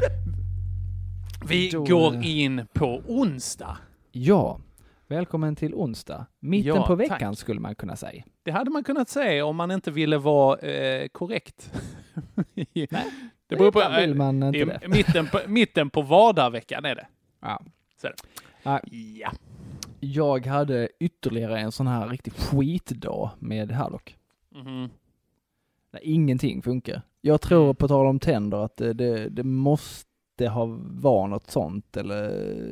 [1.48, 3.78] Vi Då, går in på onsdag.
[4.12, 4.60] Ja,
[5.08, 6.26] Välkommen till onsdag.
[6.40, 7.12] Mitten Ja, på tack.
[7.12, 8.24] veckan skulle man kunna säga.
[8.44, 11.72] Det hade man kunnat säga om man inte ville vara eh, korrekt.
[12.54, 12.78] Nej,
[13.48, 13.82] det beror på...
[14.00, 14.88] vill man det inte det.
[14.88, 17.08] mitten på, mitten på vardagsveckan är det.
[17.42, 17.62] Ja.
[18.02, 18.08] Så.
[18.64, 18.80] Ja.
[18.92, 19.32] Ja.
[20.00, 24.18] Jag hade ytterligare en sån här riktig skitdag med Haddock.
[24.50, 24.90] Mhm.
[25.92, 27.02] Där ingenting funkar.
[27.22, 31.98] Jag tror på tal om tänder att det, det, det måste ha varit något sånt
[31.98, 32.30] eller,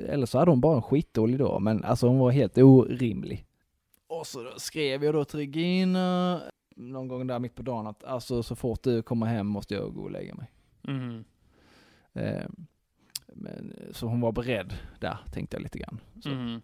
[0.09, 3.45] eller så hade hon bara en skitdålig dag men alltså hon var helt orimlig.
[4.07, 6.41] Och så skrev jag då till Regina
[6.75, 9.93] någon gång där mitt på dagen att alltså så fort du kommer hem måste jag
[9.93, 10.51] gå och lägga mig.
[10.81, 11.23] Mhm.
[12.13, 12.43] Eh,
[13.35, 15.99] men, så hon var beredd där tänkte jag lite grann.
[16.25, 16.61] Mhm.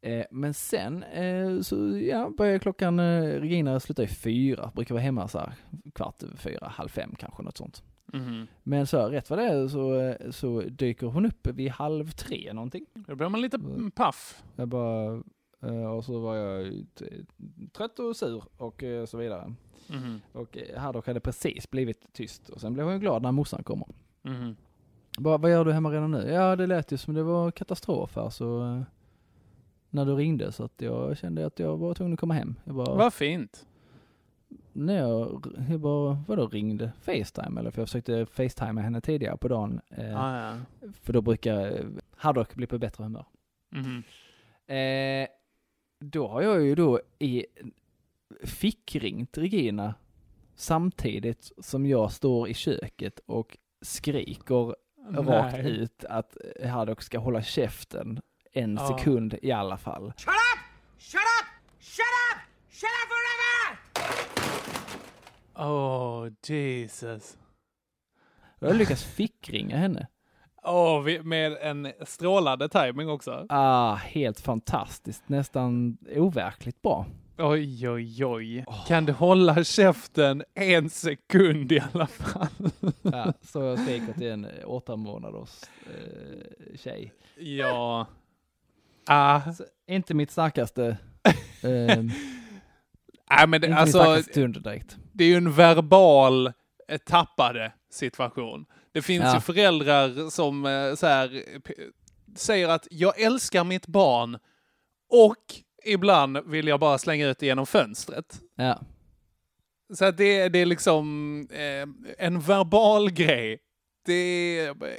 [0.00, 5.02] Eh, men sen eh, så ja, började klockan, eh, Regina slutar i fyra, brukar vara
[5.02, 5.52] hemma så här
[5.94, 7.82] kvart över fyra, halv fem kanske något sånt.
[8.12, 8.46] Mhm.
[8.62, 12.52] Men så rätt vad det är så, eh, så dyker hon upp vid halv tre
[12.52, 12.86] någonting.
[12.94, 13.90] Då blir man lite Mm.
[13.90, 14.42] paff.
[14.56, 15.22] Jag bara,
[15.96, 16.72] och så var jag
[17.72, 19.54] trött och sur och eh, så vidare.
[19.88, 20.20] Mhm.
[20.32, 23.86] Och eh, Haddock hade precis blivit tyst och sen blev hon glad när morsan kommer.
[24.22, 24.56] Mhm.
[25.18, 26.30] Bara, vad gör du hemma redan nu?
[26.30, 28.82] Ja, det lät ju som det var katastrof här så eh,
[29.90, 32.54] när du ringde så att jag kände att jag var tvungen att komma hem.
[32.64, 33.66] Jag bara, Vad fint.
[34.72, 36.92] när jag, jag bara, vadå ringde?
[37.00, 37.70] Facetime eller?
[37.70, 39.80] För jag försökte Facetime henne tidigare på dagen.
[39.90, 40.48] Eh, Ah,
[40.80, 40.88] ja.
[41.02, 41.84] För då brukar eh,
[42.16, 43.24] Haddock bli på bättre humör.
[43.70, 44.02] Mhm.
[44.66, 45.28] Eh,
[46.00, 47.46] då har jag ju då i
[48.44, 49.94] fickringt Regina
[50.54, 54.74] samtidigt som jag står i köket och skriker
[55.12, 55.70] rakt Nej.
[55.70, 58.20] ut att Haddock ska hålla käften
[58.52, 58.88] en Ja.
[58.98, 60.12] sekund i alla fall.
[60.16, 60.60] Shut up!
[60.98, 61.46] Shut up!
[61.80, 62.40] Shut up!
[62.70, 63.78] Shut up forever!
[65.54, 67.38] Oh, Jesus.
[68.58, 70.08] Jag har lyckats fickringa henne.
[70.66, 73.46] Åh, vi- med en strålande timing också.
[73.48, 75.28] Ah, helt fantastiskt.
[75.28, 77.06] Nästan overkligt bra.
[77.38, 78.64] Oj, oj, oj.
[78.86, 82.46] Kan du hålla käften en sekund i alla fall?
[83.02, 87.12] Ja, så jag skriker till en åtta månaders eh, tjej.
[87.38, 88.06] ja.
[89.08, 89.52] Ah.
[89.52, 90.96] Så, inte mitt starkaste,
[91.62, 92.14] eh, inte
[93.30, 94.96] Nej, men det, min alltså, stund direkt.
[95.12, 96.46] det är ju en verbal
[96.88, 98.66] eh, tappade situation.
[98.96, 99.34] Det finns Ja.
[99.34, 101.42] ju föräldrar som eh, så här,
[102.36, 104.38] säger att jag älskar mitt barn
[105.10, 105.36] och
[105.84, 108.40] ibland vill jag bara slänga ut det genom fönstret.
[108.56, 108.80] Ja.
[109.94, 111.88] Så det, det är liksom eh,
[112.26, 113.58] en verbal grej.
[114.06, 114.12] Det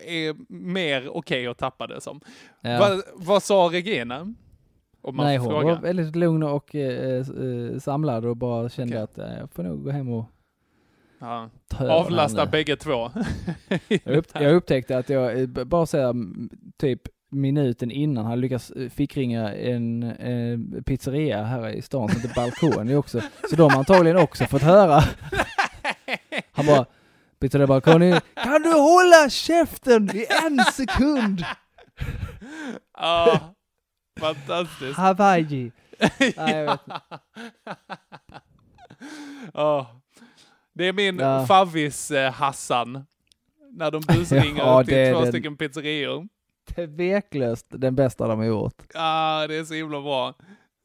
[0.07, 2.21] är mer okej att tappa det som.
[2.61, 3.01] ja.
[3.13, 4.33] Vad, sa Regina?
[5.13, 5.65] Nej, hon fråga.
[5.67, 9.23] var väldigt lugn och eh, eh, samlad och bara kände Okej.
[9.25, 10.25] att eh, jag får nog gå hem och
[11.19, 11.49] Ja.
[11.79, 13.11] Avlasta bägge två.
[14.03, 17.01] Jag, upp, jag upptäckte att jag eh, bara m, typ
[17.31, 22.95] minuten innan hade lyckats eh, fickringa en eh, pizzeria här i stan som heter Balkoni
[22.95, 23.21] också.
[23.49, 25.01] Så de har antagligen också fått höra.
[26.51, 26.85] Han bara,
[27.39, 31.45] pizzeria Balkoni, kan du hålla käften i en sekund?
[32.97, 33.39] Ja,
[34.19, 34.97] fantastiskt.
[34.97, 35.71] Hawaii.
[36.37, 37.01] Nej, jag vet inte.
[39.53, 40.01] Ja.
[40.77, 41.45] Det är min Ja.
[41.47, 43.05] favvis eh, Hassan.
[43.71, 45.31] När de busringer Ja, till är två den.
[45.31, 46.27] stycken pizzerior.
[46.75, 48.83] Tveklöst den bästa de har gjort.
[48.93, 50.33] Ah, det är så himla bra.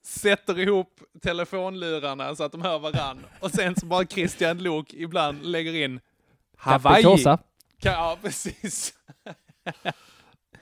[0.05, 3.19] Sätter ihop telefonlurarna så att de hör varann.
[3.41, 6.01] Och sen så bara Christian Lok ibland lägger in
[6.57, 7.03] Hawaii.
[7.03, 7.39] Capricciosa.
[7.83, 8.95] Ja, precis.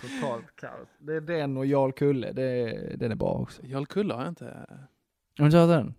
[0.00, 0.88] Totalt kaos.
[0.98, 3.62] Det är den och Jarl Kulle, det, den är bra också.
[3.64, 4.44] Jarl Kulle har jag inte...
[4.44, 4.78] Har
[5.36, 5.94] du inte hört den?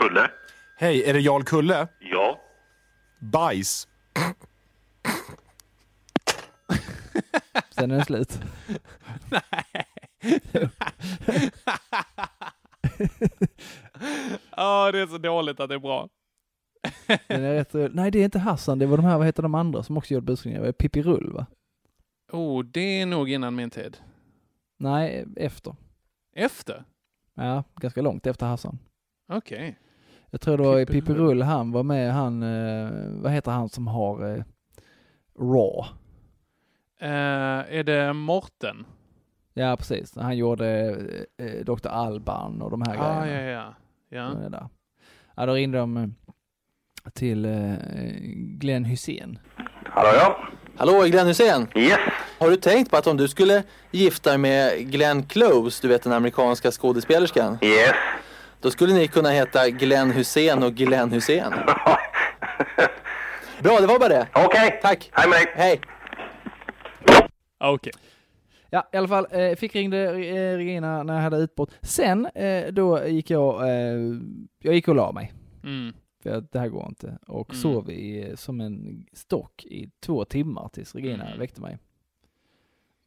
[0.00, 0.30] Kulle?
[0.78, 1.88] Hej, är det Jarl Kulle?
[2.00, 2.35] Ja.
[3.18, 3.88] Bajs.
[7.70, 8.40] Sen är den slut.
[14.56, 16.08] Ja, det är så dåligt att det är bra.
[17.06, 19.54] Den är rätt, nej det är inte Hassan, det var de här, vad heter de
[19.54, 20.60] andra som också gjorde busringningar?
[20.62, 21.46] Det var Pippi Rull va?
[22.32, 23.98] Oh, det är nog innan min tid.
[24.78, 25.76] Nej, efter.
[26.32, 26.84] Efter?
[27.34, 28.78] Ja, ganska långt efter Hassan.
[29.28, 29.78] Okej.
[30.36, 31.42] Jag tror det var i Pippi Pippi Rull.
[31.42, 32.90] Han var med, han, eh,
[33.22, 34.42] vad heter han som har eh,
[35.38, 35.88] Raw?
[37.00, 38.86] Eh, är det Morten?
[39.54, 40.96] Ja precis, han gjorde
[41.64, 41.88] Dr.
[41.88, 43.74] Alban och de här Ah, grejerna.
[44.08, 44.32] ja, ja.
[44.42, 44.48] ja.
[44.48, 44.68] Där.
[45.36, 46.14] Ja, då ringde de
[47.14, 47.74] till eh,
[48.58, 49.38] Glenn Hussein.
[49.84, 50.38] Hallå ja.
[50.76, 51.66] Hallå Glenn Hussein!
[51.74, 51.98] Yes.
[52.38, 56.02] Har du tänkt på att om du skulle gifta dig med Glenn Close, du vet
[56.02, 57.92] den amerikanska skådespelerskan, Yes.
[58.60, 61.50] Då skulle ni kunna heta Glenn Hussein och Glenn Hussein.
[63.62, 64.28] Bra, det var bara det.
[64.34, 64.78] Okej.
[64.82, 65.10] Tack!
[65.12, 65.52] Hej med dig.
[65.54, 65.80] Hej!
[67.58, 67.92] Ah, Okej.
[68.70, 71.70] Ja, i alla fall, eh, fick ringde eh, Regina när jag hade utbrott.
[71.82, 74.00] Sen, eh, då gick jag, eh,
[74.58, 75.32] jag gick och la mig.
[75.64, 75.92] Mm.
[76.22, 77.18] För att det här går inte.
[77.26, 77.62] Och Mm.
[77.62, 81.38] sov i, som en stock i två timmar tills Regina Mm.
[81.38, 81.78] väckte mig.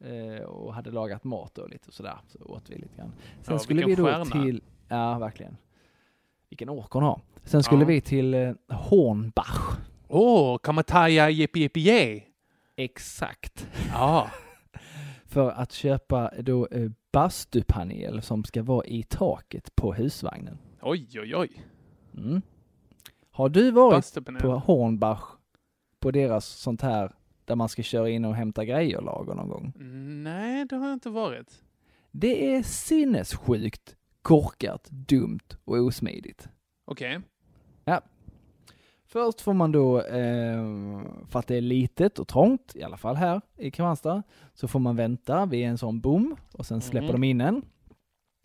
[0.04, 3.12] Eh, och hade lagat mat och lite sådär, så åt vi lite grann.
[3.42, 4.24] Sen Ja, skulle vi då stjärna.
[4.24, 5.56] till, ja verkligen.
[6.48, 7.20] Vilken ork hon har.
[7.44, 7.86] Sen skulle Ja.
[7.88, 9.78] vi till eh, Hornbach.
[10.08, 12.22] Åh, Kamataya Jippi Jippi Yay!
[12.76, 13.68] Exakt.
[13.92, 14.30] Ja.
[15.26, 20.58] För att köpa då eh, bastupanel som ska vara i taket på husvagnen.
[20.82, 21.50] Oj, oj, oj.
[22.16, 22.42] Mm.
[23.30, 24.42] Har du varit Bastupanel.
[24.42, 25.22] på Hornbach
[26.00, 27.12] på deras sånt här
[27.44, 29.72] där man ska köra in och hämta grejer lager någon gång?
[30.22, 31.62] Nej, det har jag inte varit.
[32.10, 36.48] Det är sinnessjukt korkat, dumt och osmidigt.
[36.86, 37.20] Okej.
[39.06, 40.64] Först får man då, eh,
[41.28, 44.22] för att det är litet och trångt, i alla fall här i Kristianstad,
[44.54, 47.20] så får man vänta vid en sån bom och sen släpper Mhm.
[47.20, 47.62] de in en.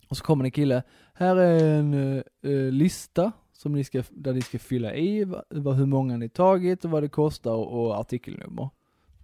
[0.08, 0.82] Och så kommer en kille,
[1.14, 5.76] här är en eh, eh, lista som ni ska, där ni ska fylla i vad,
[5.76, 8.68] hur många ni tagit och vad det kostar och, och artikelnummer.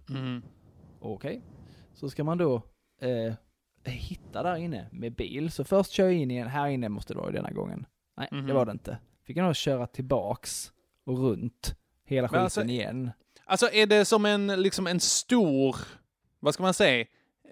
[0.09, 0.41] Mm.
[0.99, 1.41] Okej.
[1.93, 2.55] Så ska man då
[3.01, 3.33] eh,
[3.91, 5.51] hitta där inne med bil.
[5.51, 7.85] Så först kör jag in igen, här inne måste det vara denna gången.
[8.17, 8.47] Nej, Mhm.
[8.47, 8.97] det var det inte.
[9.27, 10.71] Fick jag nog köra tillbaks
[11.05, 13.11] och runt hela Men skiten alltså- igen.
[13.45, 15.75] Alltså är det som en, liksom en stor,
[16.39, 17.05] vad ska man säga,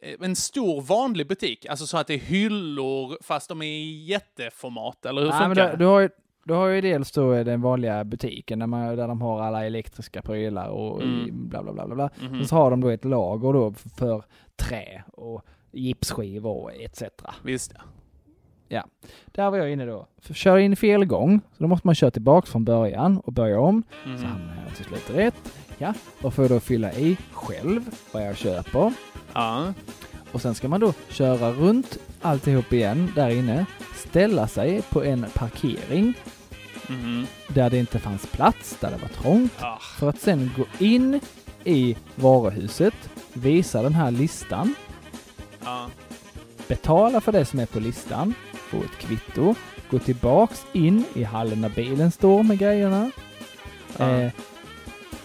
[0.04, 1.65] Eh, en stor vanlig butik?
[1.65, 5.48] Alltså så att det är hyllor fast de är i jätteformat, eller hur Nej, men
[5.50, 5.78] funkar du, det?
[5.78, 6.10] du, har ju,
[6.46, 10.22] du har ju dels då den vanliga butiken där, man, där de har alla elektriska
[10.22, 11.28] prylar och Mm.
[11.28, 11.96] i bla bla bla bla.
[11.96, 12.10] bla.
[12.30, 12.39] Mhm.
[12.41, 14.24] Och så har de då ett lager då för
[14.56, 17.03] trä och gipsskivor etc.
[17.43, 17.73] Visst.
[19.25, 20.07] Där var jag inne då.
[20.21, 23.60] För kör in fel gång, så då måste man köra tillbaks från början och börja
[23.60, 23.84] om.
[24.03, 24.23] Så Mm.
[24.23, 25.53] hamnar jag till slut rätt.
[25.77, 28.93] Ja, då får jag då fylla i själv vad jag köper.
[29.34, 29.73] Ja.
[30.31, 33.65] Och sen ska man då köra runt alltihop igen där inne.
[33.95, 36.13] Ställa sig på en parkering
[36.89, 37.25] Mhm.
[37.47, 39.53] där det inte fanns plats, där det var trångt.
[39.60, 39.77] Ah.
[39.99, 41.19] För att sen gå in
[41.63, 44.75] i varuhuset, visa den här listan,
[45.63, 45.88] Ja.
[46.67, 49.56] betala för det som är på listan, få ett kvitto,
[49.89, 53.12] gå tillbaks in i hallen där bilen står med grejerna,
[53.97, 54.10] Ja.
[54.10, 54.32] eh,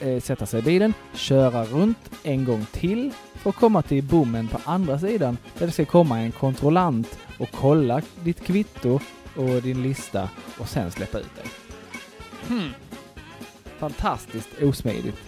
[0.01, 4.49] eh, sätta sig i bilen, köra runt en gång till för att komma till bommen
[4.49, 9.01] på andra sidan där det ska komma en kontrollant och kolla ditt kvitto
[9.37, 11.45] och din lista och sen släppa ut dig.
[12.49, 12.71] Hmm.
[13.79, 15.19] Fantastiskt osmidigt.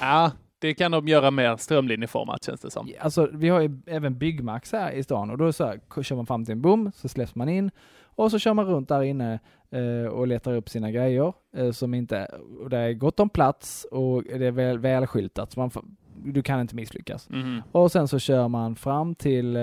[0.00, 2.88] Ja, det kan de göra mer strömlinjeformat känns det som.
[3.00, 6.26] Alltså, vi har ju även Byggmax här i stan och då så här, kör man
[6.26, 7.70] fram till en bom, så släpps man in
[8.02, 9.38] och så kör man runt där inne
[9.70, 12.26] eh, och letar upp sina grejer eh, som inte,
[12.62, 15.84] och det är gott om plats och det är väl, välskyltat så man får,
[16.24, 17.28] du kan inte misslyckas.
[17.30, 17.62] Mhm.
[17.72, 19.62] Och sen så kör man fram till eh,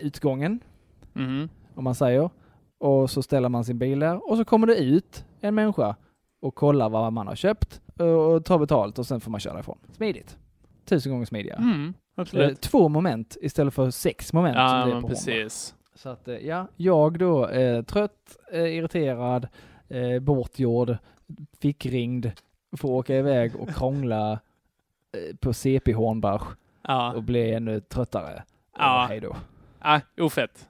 [0.00, 0.60] utgången,
[1.12, 1.48] Mhm.
[1.74, 2.30] om man säger,
[2.78, 5.96] och så ställer man sin bil där och så kommer det ut en människa
[6.40, 9.78] och kollar vad man har köpt och tar betalt och sen får man köra ifrån.
[9.92, 10.36] Smidigt.
[10.84, 11.58] Tusen gånger smidigare.
[11.58, 12.60] Mm, Eh, absolut.
[12.60, 15.08] två moment istället för sex moment som Ja, det är på Honda.
[15.08, 15.74] precis.
[15.94, 19.48] Så att eh, ja, jag då eh, trött, eh, irriterad,
[19.88, 20.96] eh, bortgjord,
[21.60, 22.30] fickringd,
[22.76, 26.42] får åka iväg och krångla eh, på CP Hornbach
[26.82, 28.42] Ja, och bli ännu tröttare.
[28.78, 29.06] Ja.
[29.08, 29.36] Hej då.
[29.78, 30.68] ah, ofett.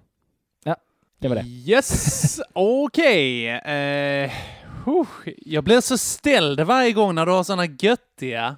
[1.18, 1.42] Det var det.
[1.42, 3.48] Yes, okej.
[3.48, 4.63] Eh, huh.
[5.38, 8.56] Jag blir så ställd varje gång när du har sådana göttiga,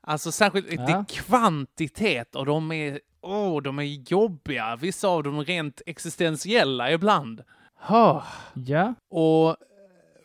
[0.00, 0.86] alltså särskilt Ja.
[0.86, 4.76] det är kvantitet och de är, åh, de är jobbiga.
[4.76, 7.40] Vissa av dem rent existentiella ibland.
[7.88, 8.24] Oh.
[8.54, 9.56] Ja, Och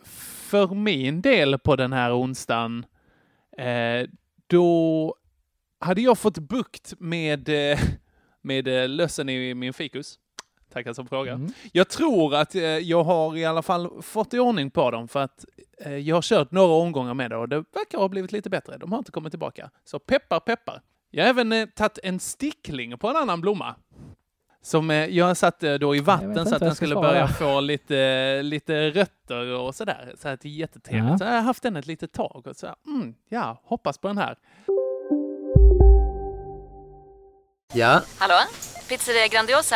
[0.03, 2.85] för min del på den här onsdagen,
[3.57, 4.09] eh,
[4.47, 5.15] då
[5.79, 7.79] hade jag fått bukt med, eh,
[8.41, 10.19] med eh, lössen i min fikus.
[10.73, 11.31] Tackar som fråga.
[11.31, 11.53] Mm.
[11.71, 15.19] Jag tror att eh, jag har i alla fall fått i ordning på dem för
[15.19, 15.45] att
[15.85, 18.77] eh, jag har kört några omgångar med det och det verkar ha blivit lite bättre.
[18.77, 19.69] De har inte kommit tillbaka.
[19.85, 20.81] Så peppar, peppar.
[21.11, 23.75] Jag har även eh, tagit en stickling på en annan blomma.
[24.61, 28.41] Som eh, jag satte då i vatten inte så att den skulle börja få lite,
[28.41, 30.13] lite rötter och sådär.
[30.17, 31.11] Så att det är jättetrevligt.
[31.11, 31.17] Ja.
[31.17, 34.07] Så jag har haft den ett litet tag och så här, mm, ja, hoppas på
[34.07, 34.37] den här.
[37.73, 38.39] Ja, Hallå?
[38.89, 39.75] Pizzeria Grandiosa?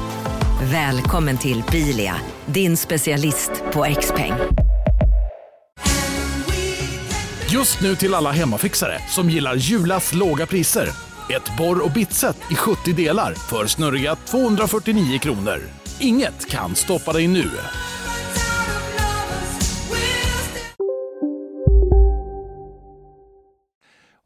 [0.63, 4.33] Välkommen till Bilia, din specialist på X-peng.
[7.49, 10.89] Just nu till alla hemmafixare som gillar Julas låga priser.
[11.29, 15.59] Ett borr och bitset i 70 delar för snurriga 249 kronor.
[15.99, 17.49] Inget kan stoppa dig nu.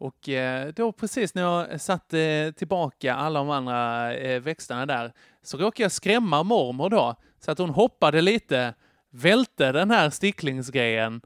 [0.06, 5.14] Och eh, då precis när jag satte eh, tillbaka alla de andra eh, växterna där
[5.41, 8.74] så råkade jag skrämma mormor då så att hon hoppade lite,
[9.12, 11.22] välte den här sticklingsgrejen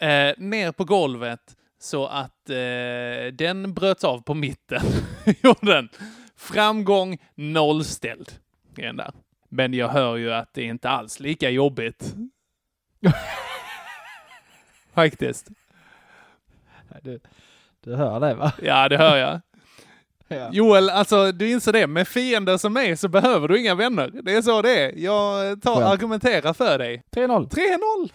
[0.00, 4.82] eh, ner på golvet så att eh, den bröts av på mitten.
[5.42, 5.88] Gjorde den.
[6.36, 8.32] Framgång nollställd.
[8.74, 9.12] Den där.
[9.48, 12.14] Men jag hör ju att det är inte alls lika jobbigt.
[14.94, 15.48] Faktiskt.
[17.02, 17.20] Du,
[17.84, 18.52] du hör det va?
[18.62, 19.40] Ja, det hör jag.
[20.32, 20.48] Ja.
[20.52, 24.10] Joel, alltså du inser det, med fiender som mig så behöver du inga vänner.
[24.22, 24.92] Det är så det är.
[24.98, 25.86] Jag tar Skönt.
[25.86, 27.02] argumenterar för dig.
[27.10, 27.48] 3-0.
[27.48, 28.10] 3-0!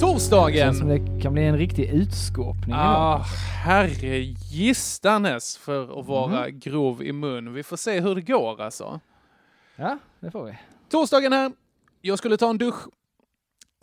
[0.00, 0.54] Torsdagen!
[0.58, 2.80] Känns som det kan bli en riktig utskåpning idag.
[2.80, 3.24] Ah,
[3.64, 4.18] herre
[4.52, 6.58] gistanes för att vara Mhm.
[6.60, 7.52] grov i mun.
[7.52, 9.00] Vi får se hur det går alltså.
[9.76, 10.58] Ja, det får vi.
[10.90, 11.52] Torsdagen här.
[12.00, 12.80] Jag skulle ta en dusch.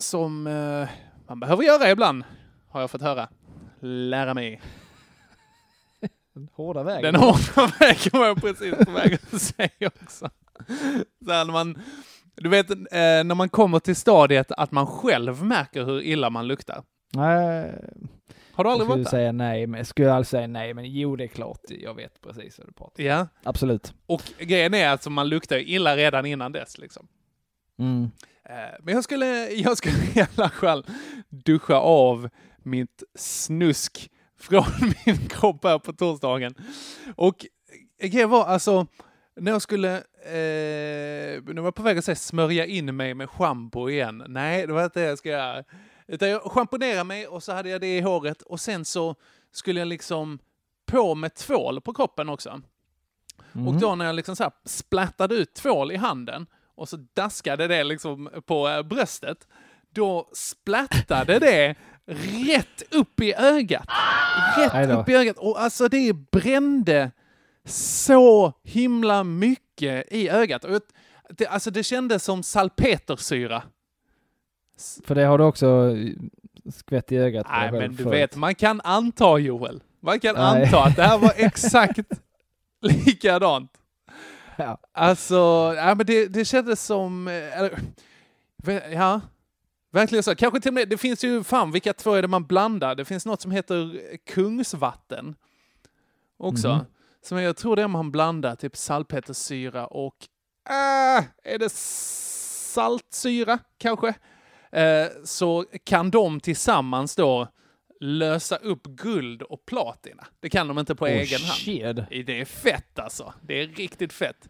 [0.02, 0.90] Som eh,
[1.28, 2.24] man behöver göra ibland,
[2.70, 3.30] har jag fått höra.
[3.80, 4.62] Lära mig.
[6.34, 7.14] Den hårda vägen.
[7.14, 10.30] Den hårda vägen var jag precis på väg att säga också.
[11.26, 11.82] Så här, när man,
[12.36, 16.48] du vet, eh, när man kommer till stadiet att man själv märker hur illa man
[16.48, 16.84] luktar.
[17.14, 17.74] Nej.
[18.54, 19.10] Har du Jag aldrig varit där?
[19.10, 21.62] säga nej, men jag skulle aldrig säga nej, men jo, det är klart.
[21.70, 23.04] Jag vet precis vad du pratar.
[23.04, 23.28] Ja.
[23.44, 23.94] Absolut.
[24.06, 26.78] Och grejen är att man luktar illa redan innan dess.
[26.78, 27.08] Liksom.
[27.82, 28.12] Mm.
[28.44, 30.86] Eh, Men jag skulle, jag skulle i alla fall
[31.30, 34.66] duscha av mitt snusk från
[35.06, 36.54] min kropp här på torsdagen.
[37.16, 37.46] Och
[38.02, 38.88] grejen var alltså,
[39.36, 43.30] när jag skulle, eh, nu var jag på väg att säga smörja in mig med
[43.30, 44.24] schampo igen.
[44.28, 45.64] Nej, det var inte det jag ska göra.
[46.08, 49.16] Utan jag schamponerade mig och så hade jag det i håret och sen så
[49.52, 50.40] skulle jag liksom
[50.86, 52.62] på med tvål på kroppen också.
[53.68, 57.68] Och då när jag liksom så här splattade ut tvål i handen och så daskade
[57.68, 59.48] det liksom på eh, bröstet,
[59.94, 61.76] då splattade det
[62.48, 63.86] rätt upp i ögat.
[64.58, 65.38] Rätt upp i ögat.
[65.38, 67.12] Och alltså det brände
[67.66, 70.64] så himla mycket i ögat.
[70.66, 70.82] Och
[71.30, 73.64] det, alltså det kändes som salpetersyra.
[75.04, 75.96] För det har du också
[76.74, 78.14] skvätt i ögat Nej, men du förut.
[78.14, 79.84] vet, man kan anta Joel.
[80.02, 80.64] Man kan Nej.
[80.64, 82.00] anta att det här var exakt
[82.82, 83.72] likadant.
[84.64, 84.78] Ja.
[84.94, 85.36] Alltså,
[85.78, 87.28] ja, men det, det kändes som...
[87.28, 87.80] eh, Eller,
[88.94, 89.22] ja,
[89.92, 90.36] verkligen så.
[90.36, 92.96] Kanske till och med, det finns ju, fan vilka två är det man blandar?
[92.96, 95.36] Det finns något som heter kungsvatten
[96.38, 96.68] också.
[96.74, 96.86] Mhm.
[97.24, 100.16] Som jag tror det är man blandar typ salpetersyra och...
[100.70, 104.14] Äh, är det saltsyra kanske?
[104.72, 107.48] Eh, så kan de tillsammans då
[108.04, 110.28] lösa upp guld och platina.
[110.40, 111.58] Det kan de inte på Oh, egen hand.
[111.60, 111.96] shit.
[112.26, 113.34] Det är fett alltså.
[113.42, 114.48] Det är riktigt fett.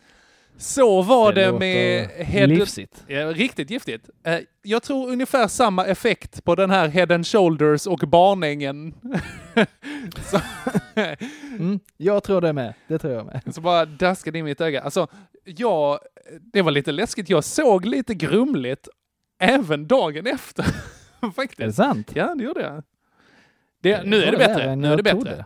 [0.58, 2.48] Så var Det det, med head...
[2.48, 3.04] livsigt.
[3.08, 4.10] Ja, riktigt giftigt.
[4.24, 8.94] Eh, Jag tror ungefär samma effekt på den här Head and Shoulders och barnängen.
[11.60, 12.74] Mm, jag tror det med.
[12.88, 13.42] Det tror jag med.
[13.56, 14.82] så bara daskade in mitt öga.
[14.82, 15.08] Alltså,
[15.46, 16.00] jag,
[16.54, 17.30] det var lite läskigt.
[17.30, 18.88] Jag såg lite grumligt
[19.40, 20.66] även dagen efter.
[21.36, 21.60] Faktiskt.
[21.60, 22.12] Är det sant?
[22.14, 22.84] Ja, det gjorde jag.
[23.82, 24.76] Det, nu är det bättre.
[24.76, 25.46] Nu är det bättre.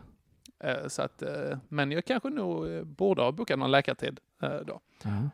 [0.63, 4.19] Eh, Så att, eh, men jag kanske nog eh, borde ha bokat någon läkartid
[4.65, 4.79] då.
[5.03, 5.29] Ja.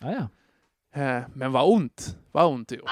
[0.00, 0.28] Ja,
[0.92, 1.22] ja.
[1.34, 2.16] Men vad ont.
[2.32, 2.90] Vad ont det gjorde.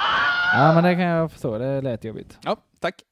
[0.54, 1.58] ja, men det kan jag förstå.
[1.58, 2.38] Det lät jobbigt.
[2.42, 3.02] Ja, tack.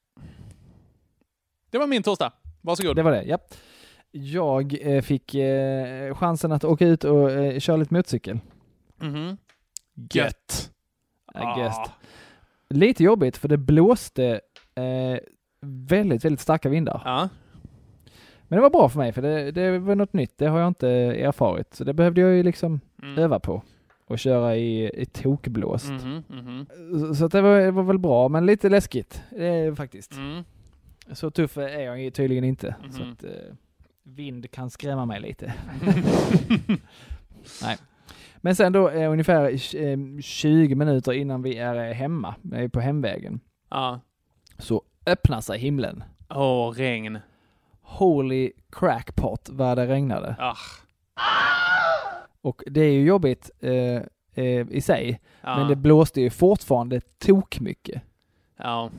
[1.69, 2.31] Det var min torsdag.
[2.61, 2.95] Varsågod.
[2.95, 3.37] Det var det, ja.
[4.11, 5.35] Jag fick
[6.13, 7.29] chansen att åka ut och
[7.61, 8.39] köra lite motorcykel.
[8.97, 9.37] Mhm.
[10.13, 10.71] Gött.
[11.33, 11.59] Ja, Ah.
[11.59, 11.91] gött.
[12.69, 14.41] Lite jobbigt för det blåste
[14.75, 15.17] eh,
[15.65, 17.01] väldigt, väldigt starka vindar.
[17.05, 17.29] Ja.
[18.47, 20.37] Men det var bra för mig för det, det var något nytt.
[20.37, 21.73] Det har jag inte erfarit.
[21.73, 23.17] Så det behövde jag ju liksom Mm.
[23.17, 23.61] öva på.
[24.07, 25.89] Och köra i, i tokblåst.
[25.89, 26.65] Mhm, mhm.
[26.99, 30.11] Så, så det, var, det var väl bra, men lite läskigt eh, faktiskt.
[30.13, 30.43] Mm.
[31.11, 32.75] Så tuff är jag tydligen inte.
[32.91, 33.11] Så Mhm.
[33.11, 33.29] att eh,
[34.03, 35.53] vind kan skrämma mig lite.
[37.61, 37.77] Nej.
[38.37, 39.43] Men sen då eh, ungefär
[39.75, 43.39] eh, 20 minuter innan vi är eh, hemma, eh, på hemvägen,
[43.69, 43.99] Ja.
[44.57, 46.03] så öppnar sig himlen.
[46.29, 47.19] Åh, regn.
[47.81, 50.35] Holy crackpot vad det regnade.
[50.39, 50.55] Ah.
[52.41, 53.71] Och det är ju jobbigt eh,
[54.33, 55.57] eh, i sig, Ja.
[55.57, 58.01] men det blåste ju fortfarande tok mycket.
[58.57, 58.89] Ja.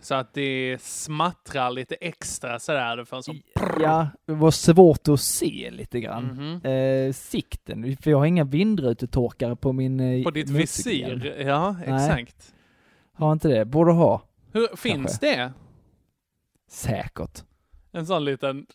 [0.00, 2.96] Så att det smattrar lite extra sådär.
[2.96, 3.40] Det en sån...
[3.80, 6.24] Ja, det var svårt att se lite grann.
[6.24, 6.72] Mhm.
[6.72, 11.94] Eh, sikten, för jag har inga vindrutetorkare på min eh, På ditt visir, ja Nej.
[11.94, 12.54] exakt.
[13.12, 14.22] Har inte det, borde ha.
[14.52, 15.52] Hur, finns det?
[16.70, 17.42] Säkert.
[17.92, 18.66] En sån liten...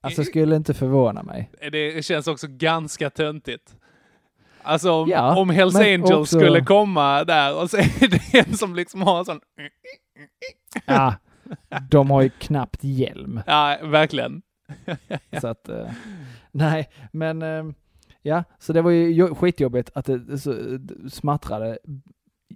[0.00, 1.50] Alltså skulle inte förvåna mig.
[1.72, 3.76] Det känns också ganska töntigt.
[4.62, 8.56] Alltså om, Ja, om Hells Angels också- skulle komma där och så är det en
[8.56, 9.40] som liksom har en sån...
[10.86, 11.14] Ja,
[11.90, 13.40] de har ju knappt hjälm.
[13.46, 14.42] Ja, verkligen.
[15.40, 15.90] Så att, eh,
[16.52, 17.64] nej, men eh,
[18.22, 21.78] ja, så det var ju jo- skitjobbigt att det så, det smattrade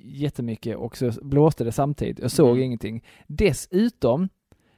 [0.04, 2.18] jättemycket och så blåste det samtidigt.
[2.18, 2.62] Jag såg Mm.
[2.62, 3.04] ingenting.
[3.26, 4.28] Dessutom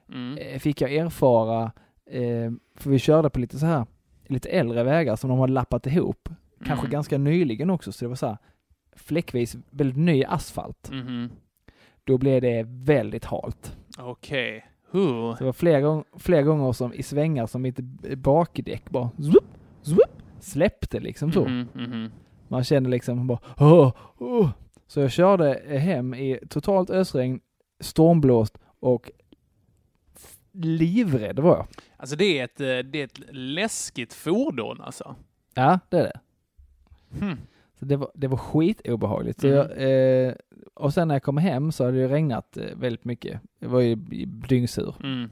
[0.09, 0.39] Mm.
[0.39, 1.72] eh, fick jag erfara,
[2.11, 3.87] eh, för vi körde på lite så här,
[4.27, 6.29] lite äldre vägar som de har lappat ihop,
[6.64, 6.91] kanske Mm.
[6.93, 8.39] ganska nyligen också, så det var så här
[8.97, 10.91] fläckvis väldigt ny asfalt.
[10.93, 11.31] Mhm.
[12.05, 13.77] Då blev det väldigt halt.
[13.99, 14.64] Okej.
[14.91, 15.33] Huh.
[15.33, 17.79] Så det var flera, gång, flera gånger som i svängar som mitt
[18.16, 19.45] bakdäck bara zwoop,
[19.83, 21.45] zwoop, släppte liksom så.
[21.49, 22.11] Mhm, mhm.
[22.49, 24.51] Man kände liksom bara åh, åh.
[24.87, 27.41] Så jag körde hem i totalt ösregn,
[27.80, 29.11] stormblåst och
[30.53, 31.66] livrädd var jag.
[31.97, 35.14] Alltså det är, ett, eh, det är ett läskigt fordon alltså.
[35.55, 36.20] Ja, det är det.
[37.20, 37.37] Hmm.
[37.78, 39.41] Så det var, det var skitobehagligt.
[39.41, 39.57] Så Mm.
[39.59, 40.34] jag, eh,
[40.74, 43.41] och sen när jag kom hem så hade det regnat eh, väldigt mycket.
[43.59, 43.95] Jag var ju
[44.49, 44.95] dyngsur.
[45.03, 45.30] Mm.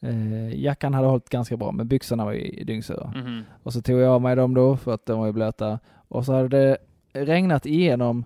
[0.00, 3.12] Eh, jackan hade hållit ganska bra, men byxorna var i dyngsura.
[3.16, 3.42] Mhm.
[3.62, 5.78] Och så tog jag av mig dem då, för att de var ju blöta.
[6.08, 6.78] Och så hade det
[7.12, 8.24] regnat igenom,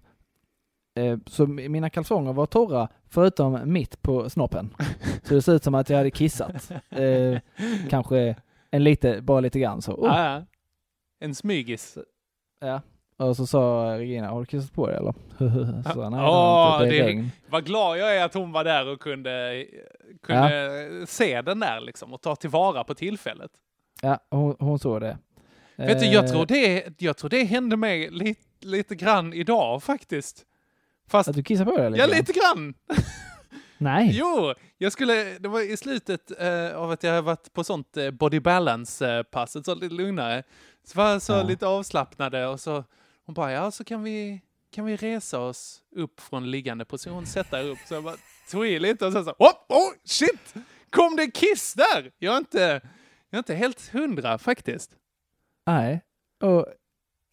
[1.27, 4.75] så mina kalsonger var torra, förutom mitt på snoppen.
[5.23, 6.71] Så det såg ut som att jag hade kissat.
[6.91, 7.39] Eh,
[7.91, 8.37] kanske
[8.71, 9.93] en lite, bara lite grann så.
[9.93, 10.07] Oh.
[10.07, 10.43] Ja, ja.
[11.21, 11.99] En smygis.
[12.61, 12.81] Ja.
[13.17, 15.15] Och så sa Regina, har du kissat på dig eller?
[15.93, 16.21] så, nej,
[16.81, 17.31] det inte, det är regn.
[17.51, 19.67] Vad glad jag är att hon var där och kunde,
[20.23, 23.51] kunde se den där liksom och ta tillvara på tillfället.
[24.03, 25.19] Ja, hon, hon såg det.
[25.77, 29.83] Vet du, jag Eh, tror det, jag tror det hände mig lite, lite grann idag
[29.83, 30.47] faktiskt.
[31.09, 32.17] Fast, Att du kissade på dig lite ja grann?
[32.19, 32.75] lite grann.
[33.79, 34.11] Nej.
[34.13, 37.97] Jo, jag skulle, det var i slutet eh, av att jag har varit på sånt
[37.97, 40.43] eh, body balance-pass, ett sånt lite lugnare.
[40.85, 41.43] Så var jag så Ja.
[41.43, 42.85] lite avslappnade och så,
[43.27, 44.41] hon bara, ja så kan vi,
[44.73, 47.79] kan vi resa oss upp från liggande position, sätta upp.
[47.87, 48.17] Så jag bara
[48.51, 50.55] tog i lite och sen så, oh, oh shit!
[50.91, 52.11] Kom det kiss där?
[52.19, 52.59] Jag är inte,
[53.31, 54.91] jag är inte helt hundra faktiskt.
[55.67, 56.01] Nej.
[56.43, 56.67] Och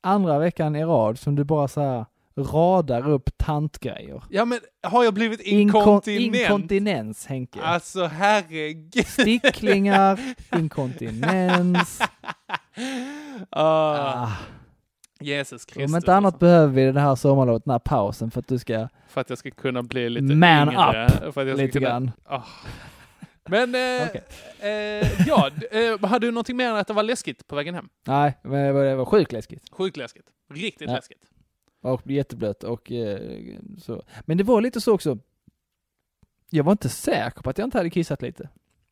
[0.03, 2.05] andra veckan i rad som du bara så här
[2.43, 4.23] radar upp tantgrejer.
[4.29, 6.35] Ja men har jag blivit Inkon- inkontinent?
[6.35, 7.61] inkontinens, Henke.
[7.61, 9.05] Alltså herregud.
[9.07, 10.19] Sticklingar,
[10.57, 12.01] inkontinens.
[13.49, 13.95] Ah.
[14.23, 14.31] Ah.
[15.19, 15.91] Jesus Kristus.
[15.91, 18.87] Om inte annat behöver vi det här sommarlovet, den här pausen för att du ska
[19.07, 21.05] För att jag ska kunna bli lite Man yngre.
[21.05, 21.89] up för att jag ska lite kunna...
[21.89, 22.11] grann.
[22.25, 22.41] Ah.
[23.49, 24.07] Men, eh,
[24.69, 27.89] eh, ja, eh, hade du någonting mer än att det var läskigt på vägen hem?
[28.07, 29.63] Nej, men det var, det var sjukt läskigt.
[29.71, 30.25] Sjukt läskigt.
[30.53, 30.95] Riktigt Ja.
[30.95, 31.21] läskigt.
[31.81, 33.19] Och jätteblött och eh,
[33.77, 34.03] så.
[34.25, 35.17] Men det var lite så också.
[36.49, 38.49] Jag var inte säker på att jag inte hade kissat lite.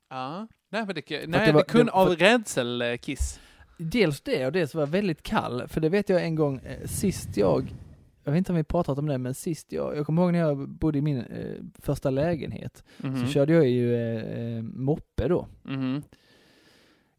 [0.09, 0.47] Ja.
[0.69, 3.39] Nej, men det, nej, det det, var- kunde det- av rädselkiss.
[3.77, 5.67] Dels det och dels var jag väldigt kall.
[5.67, 7.73] För det vet jag en gång eh, sist jag,
[8.23, 10.39] jag vet inte om vi pratat om det, men sist jag, jag kommer ihåg när
[10.39, 12.83] jag bodde i min eh, första lägenhet.
[12.97, 13.25] Mhm.
[13.25, 15.47] Så körde jag ju eh, eh, moppe då.
[15.63, 16.03] Mhm.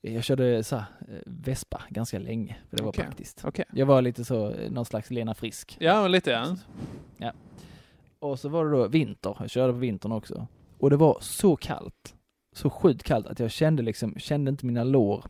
[0.01, 3.45] Jag körde så här, eh, Vespa ganska länge, för det var Okej, praktiskt.
[3.45, 3.65] okej.
[3.73, 5.77] Jag var lite så, eh, någon slags Lena Frisk.
[5.81, 6.57] Ja, men lite ja.
[7.17, 7.33] Ja.
[8.19, 10.47] Och så var det då vinter, jag körde på vintern också.
[10.79, 12.15] Och det var så kallt,
[12.53, 15.25] så sjukt kallt att jag kände liksom, kände inte mina lår,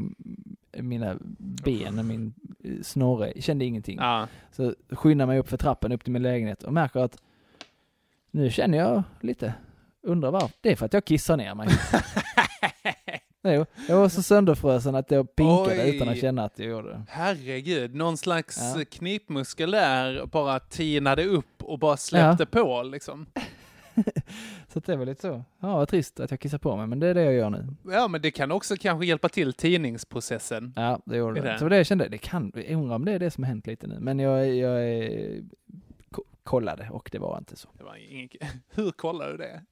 [0.78, 3.98] mina ben, min eh, snorre, kände ingenting.
[4.00, 4.28] Ja.
[4.52, 7.16] Så skyndade mig upp för trappen upp till min lägenhet och märker att
[8.30, 9.54] nu känner jag lite,
[10.02, 10.50] undrar varför.
[10.60, 11.68] Det är för att jag kissar ner mig.
[13.42, 15.96] Jo, jag var så sönderfrösen att jag pinkade Oj.
[15.96, 17.02] utan att känna att jag gjorde det.
[17.08, 18.84] Herregud, någon slags Ja.
[18.90, 23.26] knipmuskel där bara tinade upp och bara släppte på liksom.
[24.68, 25.44] Så det var lite så.
[25.60, 27.66] Ja, vad trist att jag kissar på mig, men det är det jag gör nu.
[27.90, 30.72] Ja, men det kan också kanske hjälpa till tidningsprocessen.
[30.76, 31.52] Ja, det gjorde Är det.
[31.52, 31.58] det?
[31.58, 33.66] Så det jag kände, det kan, jag undrar om det är det som har hänt
[33.66, 33.96] lite nu.
[34.00, 34.82] Men jag, jag
[36.10, 37.68] ko- kollade och det var inte så.
[37.78, 38.32] Det var inget...
[38.70, 39.62] Hur kollar du det?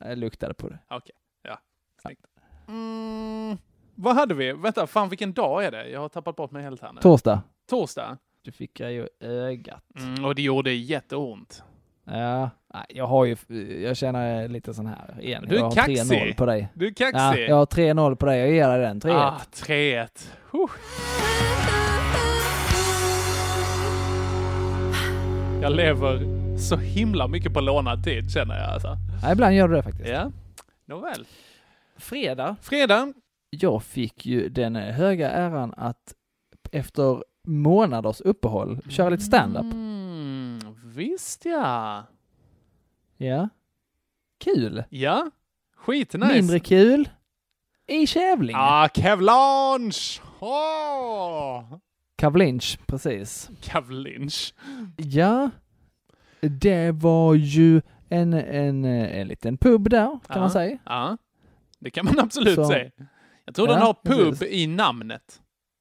[0.00, 0.78] Jag luktade på det.
[0.90, 1.58] Okej, ja.
[2.02, 2.24] Snyggt.
[2.68, 3.58] Mm,
[3.94, 4.52] vad hade vi?
[4.52, 5.88] Vänta, fan vilken dag är det?
[5.88, 7.00] Jag har tappat bort mig helt här nu.
[7.00, 7.42] Torsdag.
[7.70, 8.16] Torsdag?
[8.42, 9.82] Du fick jag ju ögat.
[10.00, 11.62] Mm, och det gjorde jätteont.
[12.04, 13.36] Ja, nej, jag har ju,
[13.82, 15.44] jag känner lite sån här igen.
[15.48, 15.96] Du är jag har kaxig.
[15.96, 16.68] 3-0 på dig.
[16.74, 17.48] Du är Ja, kaxig.
[17.48, 18.38] jag har 3-0 på dig.
[18.38, 19.00] Jag ger dig den.
[19.00, 19.12] 3-1.
[19.14, 20.08] Ah, 3-1.
[20.50, 20.70] Huh.
[25.62, 26.18] Jag lever
[26.58, 28.96] så himla mycket på lånad tid känner jag alltså.
[29.22, 30.08] Ja, ibland gör du det faktiskt.
[30.08, 30.30] Ja,
[30.86, 31.24] nåväl.
[31.98, 32.56] Fredag.
[32.62, 33.12] Fredag.
[33.50, 36.14] Jag fick ju den höga äran att
[36.72, 39.72] efter månaders uppehåll köra lite stand-up.
[39.72, 42.04] Mm, visst ja.
[43.16, 43.48] Ja.
[44.38, 44.84] Kul.
[44.90, 45.30] Ja,
[45.76, 46.32] skitnice.
[46.34, 47.08] Mindre kul.
[47.86, 48.58] I Kävlinge.
[48.60, 50.20] Ah, Kevlanche!
[50.40, 51.64] Åh!
[52.16, 53.50] Kavlinch, precis.
[53.60, 54.54] Kavlinch.
[54.96, 55.50] Ja.
[56.40, 60.78] Det var ju en, en, en liten pub där, kan Ja, man säga.
[60.84, 61.16] Ja,
[61.80, 62.90] det kan man absolut Så- säga.
[63.44, 65.40] Jag tror den Ja, har pub i namnet.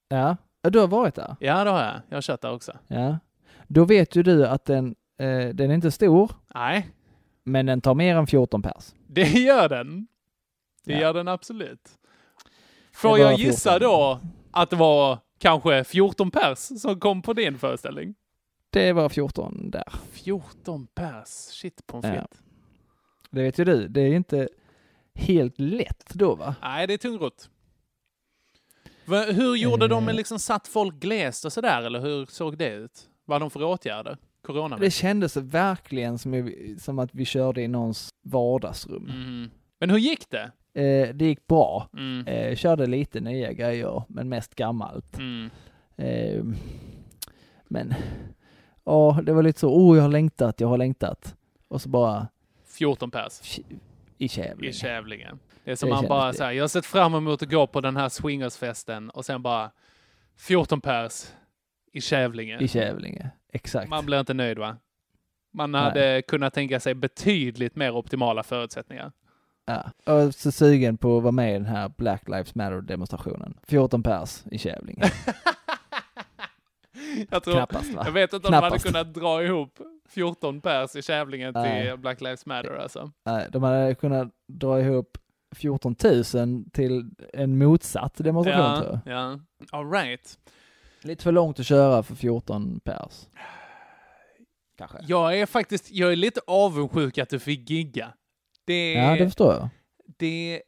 [0.09, 0.37] Ja.
[0.61, 1.35] Du har varit där?
[1.39, 2.01] Ja, det har jag.
[2.09, 2.77] Jag har kört där också.
[2.87, 3.17] Ja.
[3.67, 6.89] Då vet ju du att den, eh, den är inte stor, Nej,
[7.43, 8.93] men den tar mer än 14 pers.
[9.07, 10.07] det gör den.
[10.85, 10.99] Det Ja.
[10.99, 11.89] gör den absolut.
[12.93, 13.89] Får jag gissa 14.
[13.89, 14.19] då
[14.51, 18.15] att det var kanske 14 pers som kom på din föreställning?
[18.69, 19.93] Det var 14 där.
[20.11, 21.27] 14 pers?
[21.29, 22.27] Shit på en Ja.
[23.29, 23.87] Det vet ju du.
[23.87, 24.49] Det är inte
[25.17, 26.55] helt lätt då va?
[26.61, 27.49] Nej, det är tungrot.
[29.05, 30.17] Va- Hur gjorde de med Eh.
[30.17, 33.09] liksom satt folk glest och sådär, eller hur såg det ut?
[33.25, 34.17] Vad de för åtgärder?
[34.41, 34.77] Corona?
[34.77, 39.09] Det kändes verkligen som, som att vi körde i någons vardagsrum.
[39.09, 39.49] Mm.
[39.79, 40.51] Men hur gick det?
[40.81, 41.89] Eh, det gick bra.
[41.93, 42.27] Mm.
[42.27, 45.17] Eh, körde lite nya grejer, men mest gammalt.
[45.17, 45.49] Mm.
[45.97, 46.43] Eh,
[47.67, 47.93] men,
[48.85, 51.35] ja, det var lite så, oh jag har längtat, jag har längtat.
[51.67, 52.27] Och så bara
[52.65, 53.59] 14 pers
[54.17, 54.69] i Kävlinge.
[54.69, 55.31] i Kävlinge.
[55.63, 56.33] Det är som Det man bara det.
[56.33, 59.71] säger, jag har sett fram emot att gå på den här swingersfesten och sen bara
[60.37, 61.25] 14 pers
[61.93, 62.57] i Kävlinge.
[62.59, 63.89] I Kävlinge, exakt.
[63.89, 64.77] Man blir inte nöjd va?
[65.53, 65.81] Man Nej.
[65.81, 69.11] hade kunnat tänka sig betydligt mer optimala förutsättningar.
[69.65, 70.13] Ja.
[70.13, 73.57] Och så sugen på att vara med i den här Black Lives Matter-demonstrationen.
[73.67, 75.03] 14 pers i Kävlinge.
[77.31, 78.01] Jag, tror, Knappast, va?
[78.05, 79.79] jag vet inte om de hade kunnat dra ihop
[80.09, 81.97] 14 pers i Kävlinge till Nej.
[81.97, 83.11] Black Lives Matter alltså.
[83.25, 85.17] Nej, de hade kunnat dra ihop
[85.55, 85.95] 14
[86.33, 89.17] 000 till en motsatt demonstration tror Ja, jag.
[89.31, 89.39] ja.
[89.71, 90.37] All right.
[91.01, 93.27] Lite för långt att köra för 14 pers.
[94.77, 94.97] Kanske.
[95.07, 98.13] Jag är faktiskt, jag är lite avundsjuk att du fick gigga.
[98.65, 99.69] Det, Ja, det förstår jag.
[100.17, 100.61] det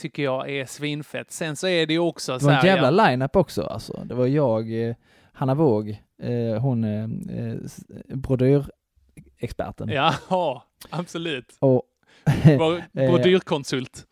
[0.00, 1.32] tycker jag är svinfett.
[1.32, 3.62] Sen så är det ju också Det så var en här, jävla ja, line-up också
[3.62, 4.02] alltså.
[4.04, 4.94] Det var jag, eh,
[5.36, 5.88] Hanna Våg,
[6.22, 7.04] eh, hon eh,
[7.38, 9.88] eh, s- brodyrexperten.
[9.88, 10.14] Ja,
[10.90, 11.56] absolut.
[11.58, 11.82] Och
[12.44, 14.06] eh, brodyrkonsult.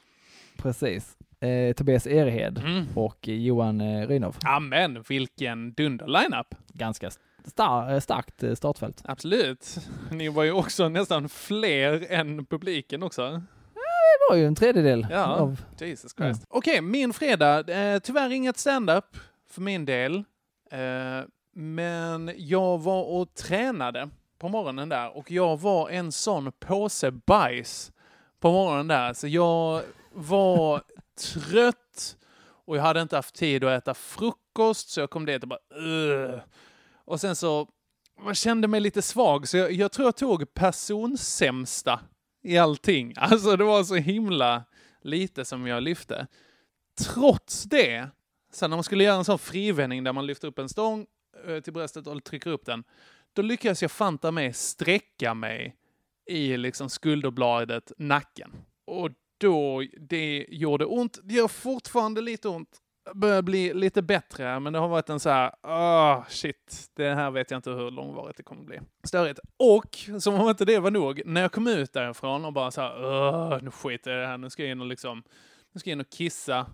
[0.59, 1.16] Precis.
[1.41, 2.85] Eh, Tobias Erehed Mm.
[2.95, 4.37] och Johan eh, Rynov.
[4.45, 6.55] Amen, vilken dunder-lineup.
[6.73, 7.11] Ganska
[7.45, 9.03] star- eh, starkt eh, startfält.
[9.05, 9.77] Absolut.
[10.11, 13.43] Ni var ju också nästan fler än publiken också.
[13.75, 15.61] Det var ju en tredjedel Ja, av...
[15.81, 16.45] Jesus Christ.
[16.49, 17.68] Okej, min fredag.
[17.68, 19.05] Eh, tyvärr inget stand-up
[19.51, 20.25] för min del.
[20.73, 24.09] Eh, men jag var och tränade
[24.39, 27.93] på morgonen där och jag var en sån påse bajs
[28.41, 29.12] på morgonen där.
[29.12, 30.83] Så jag var
[31.33, 32.16] trött
[32.66, 35.61] och jag hade inte haft tid att äta frukost så jag kom dit och bara
[35.77, 36.41] "Ugh."
[37.05, 37.68] Och sen så
[38.25, 42.01] jag kände mig lite svag så jag, jag tror jag tog personsämsta
[42.43, 43.14] i allting.
[43.16, 44.64] Alltså det var så himla
[45.03, 46.27] lite som jag lyfte.
[47.01, 48.09] Trots det,
[48.55, 51.07] sen när man skulle göra en sån frivändning där man lyfter upp en stång
[51.46, 52.84] eh, till bröstet och trycker upp den,
[53.32, 55.76] då lyckades jag fanta mig sträcka mig
[56.26, 58.53] i liksom skulderbladet, nacken.
[58.84, 61.18] Och då, det gjorde ont.
[61.22, 62.78] Det gör fortfarande lite ont.
[63.14, 67.30] Börjar bli lite bättre, men det har varit en så här, ah shit, det här
[67.30, 68.80] vet jag inte hur långvarigt det kommer bli.
[69.05, 69.40] Störigt.
[69.57, 72.80] Och, som om inte det var nog, när jag kom ut därifrån och bara så
[72.80, 75.22] här, nu skiter jag i det här, nu ska jag in och liksom,
[75.72, 76.66] nu ska jag in och kissa.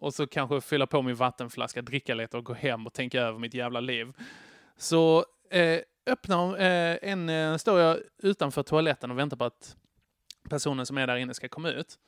[0.00, 3.38] Och så kanske fylla på min vattenflaska, dricka lite och gå hem och tänka över
[3.38, 4.12] mitt jävla liv.
[4.76, 9.76] Så eh, öppnar eh, en, eh, står jag utanför toaletten och väntar på att
[10.50, 11.98] personen som är där inne ska komma ut.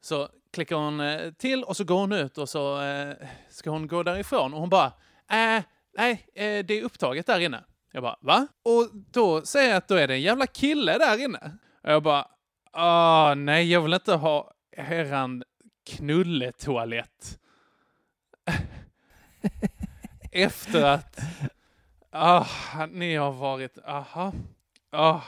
[0.00, 3.14] Så klickar hon eh, till och så går hon ut och så eh,
[3.50, 4.86] ska hon gå därifrån och hon bara
[5.30, 5.62] äh,
[5.96, 7.64] nej, eh, det är upptaget där inne.
[7.92, 8.46] Jag bara, va?
[8.62, 11.58] Och då säger jag att då är det en jävla kille där inne.
[11.82, 12.26] Och jag bara,
[12.72, 15.42] ah, nej, jag vill inte ha eran
[15.86, 17.38] knulletoalett.
[20.32, 21.20] Efter att
[22.10, 22.46] ah,
[22.92, 24.32] ni har varit, aha,
[24.90, 25.20] ah,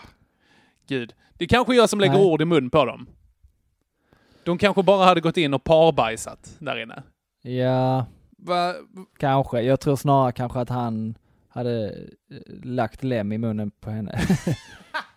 [0.87, 1.15] gud.
[1.35, 2.27] Det är kanske jag som lägger Nej.
[2.27, 3.07] ord i mun på dem.
[4.45, 7.03] De kanske bara hade gått in och parbajsat där inne.
[7.43, 8.07] Ja,
[8.39, 8.75] Va,
[9.19, 9.61] kanske.
[9.61, 11.15] Jag tror snarare kanske att han
[11.49, 11.87] hade
[12.31, 14.21] eh, lagt lem i munnen på henne.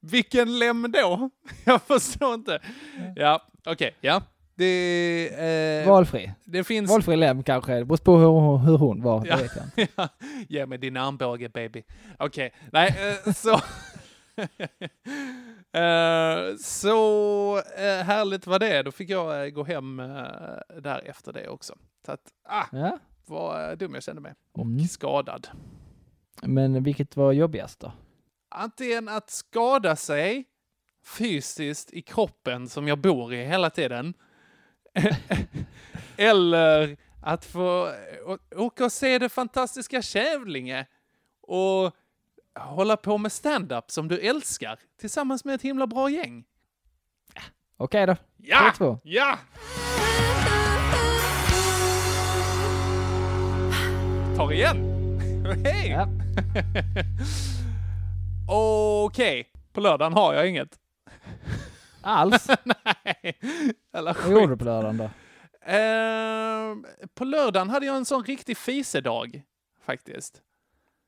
[0.00, 1.30] vilken lem då?
[1.64, 2.60] Jag förstår inte.
[3.16, 4.22] Ja, okej, ja.
[4.56, 5.28] Det,
[5.82, 6.32] eh, Valfri.
[6.44, 6.90] Det finns...
[6.90, 9.36] Valfri lem kanske, det beror på hur, hur hon var, Ja.
[9.76, 10.08] det ja.
[10.48, 11.82] Ge mig din armbåge baby.
[12.18, 12.94] Okej, nej,
[13.26, 13.60] eh, så...
[15.78, 18.82] Eh, så eh, härligt var det.
[18.82, 20.06] Då fick jag eh, gå hem eh,
[20.82, 21.74] där efter det också.
[22.06, 22.98] Så att, ah, Ja.
[23.26, 24.32] vad dum jag kände mig.
[24.52, 24.84] Och Mm.
[24.84, 25.48] skadad.
[26.42, 27.92] Men vilket var jobbigast då?
[28.56, 30.44] Antingen att skada sig
[31.04, 34.14] fysiskt i kroppen som jag bor i hela tiden.
[36.16, 37.94] Eller att få
[38.56, 40.86] åka och se det fantastiska Kävlinge
[41.40, 41.94] och
[42.58, 46.44] hålla på med stand-up som du älskar tillsammans med ett himla bra gäng.
[47.76, 48.16] Okej då.
[48.36, 48.72] Ja!
[48.78, 48.98] 3-2.
[49.04, 49.38] Ja!
[54.36, 54.90] Tar igen.
[55.64, 55.90] Hej!
[55.90, 56.08] Ja.
[58.48, 60.78] Okej, på lördagen har jag inget.
[62.02, 62.46] Alls?
[62.64, 63.38] Nej.
[63.92, 64.58] Eller Vad gjorde du skit.
[64.58, 65.10] på lördagen då?
[65.72, 69.42] Ehm, på lördagen hade jag en sån riktig fisedag,
[69.86, 70.42] faktiskt.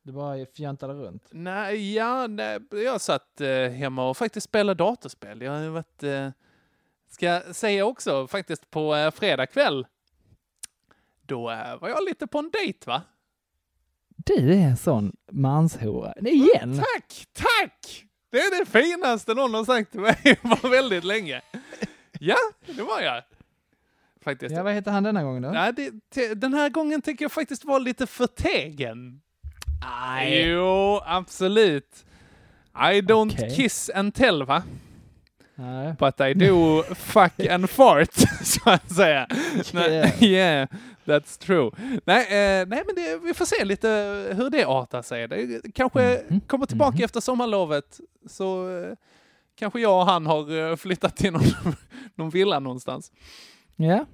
[0.03, 1.29] Du bara fjantade runt?
[1.31, 5.43] Nej, ja, nej, jag satt eh, hemma och faktiskt spelade datorspel.
[5.43, 6.29] Jag har varit, eh,
[7.11, 9.87] ska jag säga också, faktiskt på eh, fredag kväll.
[11.23, 13.03] Då eh, var jag lite på en dejt, va?
[14.27, 16.15] Du är en sån manshora.
[16.21, 16.77] Igen!
[16.79, 18.05] Tack, tack!
[18.33, 21.41] Det är det finaste någon har sagt till mig på väldigt länge.
[22.21, 23.23] Ja, det var jag.
[24.25, 24.55] Faktiskt.
[24.55, 25.51] Ja, vad heter han denna gången då?
[25.51, 29.21] Nej, det, den här gången tänker jag faktiskt vara lite förtegen.
[29.81, 30.47] Nej.
[30.49, 32.05] Jo, absolut.
[32.75, 33.57] I don't Okej.
[33.57, 34.63] kiss and tell, va?
[35.55, 35.95] Nej.
[35.99, 38.13] But I do fuck and fart,
[38.43, 39.29] så att säga.
[39.75, 40.23] Yeah.
[40.23, 40.69] yeah,
[41.07, 41.71] that's true.
[42.05, 43.89] Nej, eh, nej men det, vi får se lite
[44.37, 45.29] hur det artar sig.
[45.29, 46.41] Det kanske Mhm.
[46.41, 48.93] kommer tillbaka efter sommarlovet, så eh,
[49.59, 51.43] kanske jag och han har eh, flyttat till någon,
[52.15, 53.13] någon villa någonstans.
[53.77, 54.05] Ja.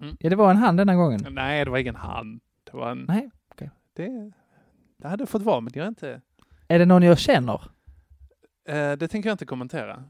[0.00, 0.16] Mm.
[0.20, 1.26] Ja, det var en han denna gången.
[1.30, 2.40] Nej, det var ingen han.
[2.64, 3.04] Det var en...
[3.08, 3.70] Nej, okej.
[3.96, 4.32] Det,
[4.98, 6.20] det hade fått vara, men jag är inte...
[6.68, 7.60] Är det någon jag känner?
[8.68, 10.04] Eh, det tänker jag inte kommentera.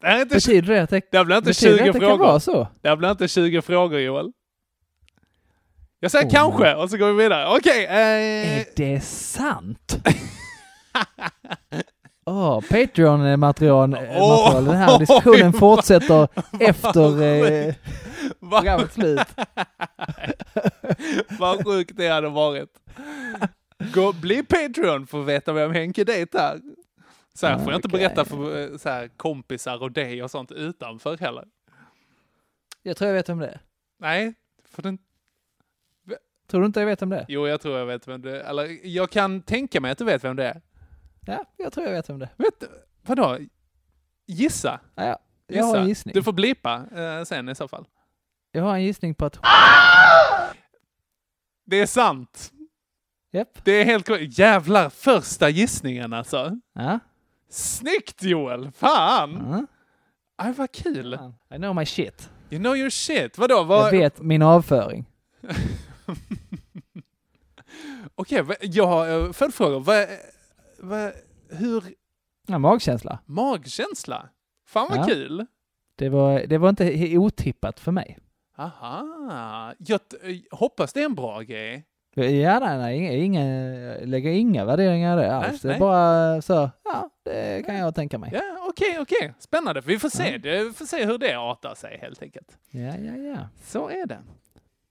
[0.00, 1.94] Det här är inte, Betyder det att det, det blir inte betyder det 20 att
[1.94, 2.38] det frågor.
[2.38, 2.68] så?
[2.80, 4.32] Det blir inte 20 frågor, Joel.
[6.06, 6.30] Jag säger Oh.
[6.32, 7.56] kanske, och så går vi vidare.
[7.56, 7.84] Okej.
[7.84, 9.96] eh, Är det sant?
[12.26, 13.90] Åh, Patreon-material.
[13.90, 14.64] material.
[14.64, 16.28] Den här diskussionen Oj, fortsätter
[16.60, 17.74] efter eh,
[18.40, 19.20] programmets slut.
[21.38, 22.70] Vad sjukt det hade varit.
[23.94, 26.60] Gå, bli Patreon för att veta vem Henke Date är.
[27.34, 27.98] Så här får jag inte Okej.
[28.00, 31.44] berätta för eh, så här, kompisar och dig och sånt utanför heller.
[32.82, 33.60] Jag tror jag vet om det är.
[34.00, 34.34] Nej,
[34.70, 34.98] för den...
[36.46, 37.24] Tror du inte jag vet om det är?
[37.28, 38.44] Jo, jag tror jag vet vem det är.
[38.50, 40.60] Eller jag kan tänka mig att du vet vem det är.
[41.26, 42.42] Ja, jag tror jag vet om det är.
[42.44, 42.66] Vet du,
[43.02, 43.38] vadå?
[44.26, 44.80] Gissa?
[44.94, 45.18] Ja, ja.
[45.46, 46.12] Jag har en gissning.
[46.14, 47.86] Du får blipa eh, sen i så fall.
[48.52, 49.38] Jag har en gissning på att...
[51.64, 52.52] Det är sant.
[53.32, 53.64] Japp.
[53.64, 54.38] Det är helt korrekt.
[54.38, 56.58] Jävlar, första gissningen alltså.
[56.72, 56.98] Ja.
[57.50, 58.70] Snyggt Joel!
[58.72, 59.46] Fan!
[59.50, 59.66] Ja.
[60.36, 61.18] Aj, vad kul.
[61.54, 62.30] I know my shit.
[62.50, 63.38] You know your shit.
[63.38, 63.54] Vadå?
[63.54, 63.90] Jag Vad...
[63.90, 65.04] vet min avföring.
[68.14, 69.80] Okej, vad- jag har uh, följdfrågor.
[69.80, 70.06] Vad,
[70.78, 71.12] vad,
[71.50, 71.84] hur...
[72.46, 73.18] Ja, magkänsla.
[73.26, 74.28] Magkänsla?
[74.66, 75.04] Fan vad Ja.
[75.04, 75.46] kul!
[75.96, 78.18] Det var, det var inte otippat för mig.
[78.58, 79.74] Aha.
[79.78, 81.84] Jag eh, hoppas det är en bra grej.
[82.14, 83.44] Ja, nej, nej, inga,
[84.02, 85.48] lägger inga värderingar i det alls.
[85.48, 85.80] Nej, det är nej.
[85.80, 88.30] bara så, ja, det kan jag tänka mig.
[88.34, 89.34] Ja, okej, okej.
[89.38, 89.80] Spännande.
[89.80, 90.38] Vi får se.
[90.38, 92.58] Det, vi får se hur det artar sig helt enkelt.
[92.70, 93.38] Ja, ja, ja.
[93.64, 94.18] Så är det.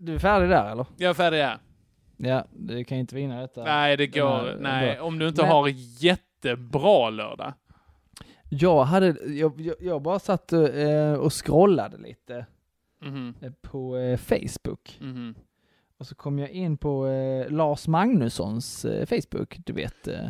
[0.06, 0.86] Du är färdig där eller?
[0.98, 1.58] Jag är färdig där.
[2.18, 3.64] Ja, du kan inte vinna detta.
[3.64, 4.30] Nej, det går.
[4.30, 5.68] här- Nej, om du inte Men- har
[6.04, 7.54] jättebra lördag.
[8.50, 12.46] Jag hade, jag, jag, jag bara satt eh, och scrollade lite
[13.02, 13.34] Mhm.
[13.42, 14.98] eh, på eh, Facebook.
[15.02, 15.36] Mhm.
[15.98, 20.08] Och så kom jag in på eh, Lars Magnussons eh, Facebook, du vet.
[20.08, 20.30] Eh,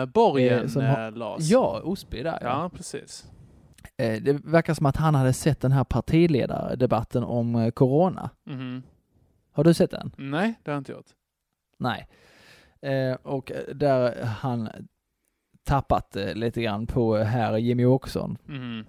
[0.00, 1.42] Eh, borgen, eh, som har- eh, Lars.
[1.50, 2.38] Ja, Osby där.
[2.42, 3.26] Ja, precis.
[3.96, 8.30] Eh, det verkar som att han hade sett den här partiledardebatten om eh, corona.
[8.44, 8.82] Mhm.
[9.58, 10.12] Har du sett den?
[10.18, 11.06] Nej, det har jag inte gjort.
[11.78, 12.08] Nej.
[12.80, 14.68] Eh, och eh, där han
[15.64, 18.38] tappat eh, lite grann på här Jimmy Åkesson.
[18.46, 18.84] Mhm.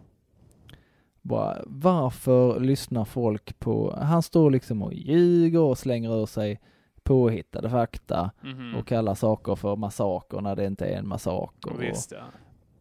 [1.21, 6.61] Bara, varför lyssnar folk på, han står liksom och ljuger och slänger ur sig
[7.03, 8.75] påhittade fakta Mhm.
[8.75, 11.71] och kallar saker för massaker när det inte är en massaker.
[11.79, 12.23] Visst, ja.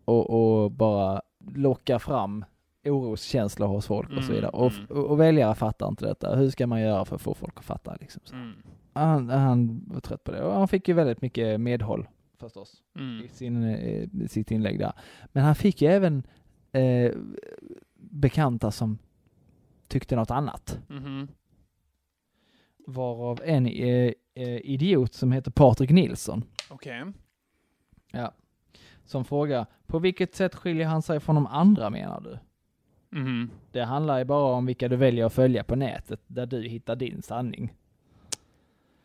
[0.04, 0.30] och,
[0.64, 1.22] och bara
[1.54, 2.44] lockar fram
[2.90, 4.50] oroskänslor hos folk och så Mm, vidare.
[4.50, 6.36] Och, och, och väljare fattar inte detta.
[6.36, 8.22] Hur ska man göra för att få folk att fatta liksom?
[8.32, 8.52] Mm.
[8.92, 12.08] Han, han var trött på det och han fick ju väldigt mycket medhåll
[12.40, 13.24] förstås Mm.
[13.24, 14.92] i sin, eh, sitt inlägg där.
[15.32, 16.22] Men han fick ju även
[16.72, 17.12] eh,
[17.96, 18.98] bekanta som
[19.88, 20.78] tyckte något annat.
[20.88, 21.28] Mhm.
[22.86, 26.44] Varav en eh, eh, idiot som heter Patrik Nilsson.
[26.70, 27.04] Okej.
[28.12, 28.32] Ja.
[29.04, 32.38] Som frågar, på vilket sätt skiljer han sig från de andra menar du?
[33.10, 33.50] Mhm.
[33.72, 36.96] Det handlar ju bara om vilka du väljer att följa på nätet, där du hittar
[36.96, 37.72] din sanning.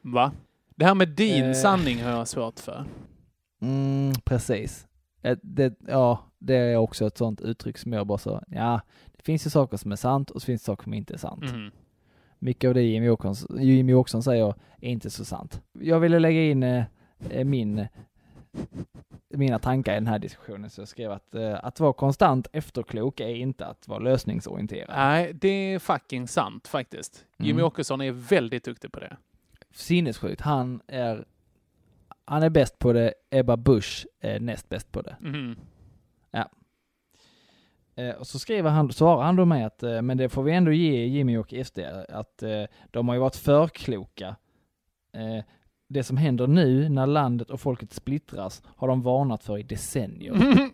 [0.02, 0.32] Va?
[0.76, 1.54] Det här med din Eh.
[1.54, 2.86] sanning har jag svårt för.
[3.62, 4.88] Mm, precis.
[5.22, 8.82] Eh, Det, ja, det är också ett sånt uttryck som jag bara så, ja,
[9.18, 11.18] det finns ju saker som är sant och så finns det saker som inte är
[11.18, 11.44] sant.
[11.44, 11.72] Mhm.
[12.40, 15.62] Mycket av det Jimmy Åkesson, Jimmy Åkesson säger är inte så sant.
[15.80, 16.86] Jag ville lägga in eh,
[17.46, 17.88] min,
[19.30, 23.20] mina tankar i den här diskussionen så jag skrev att eh, att vara konstant efterklok
[23.20, 24.96] är inte att vara lösningsorienterad.
[24.96, 27.26] Nej, det är fucking sant faktiskt.
[27.38, 27.66] Jimmy Mm.
[27.66, 29.18] Åkesson är väldigt duktig på det.
[29.72, 30.42] Sinnessjukt.
[30.42, 31.26] Han är,
[32.26, 35.16] han är bäst på det, Ebba Busch är näst bäst på det.
[35.20, 35.56] Mhm.
[36.32, 36.50] Ja.
[37.96, 40.52] Eh, och så skriver han, svarar han då med att, eh, men det får vi
[40.54, 41.80] ändå ge Jimmy och SD,
[42.10, 44.36] att eh, de har ju varit för kloka.
[45.94, 50.34] Det som händer nu när landet och folket splittras har de varnat för i decennier.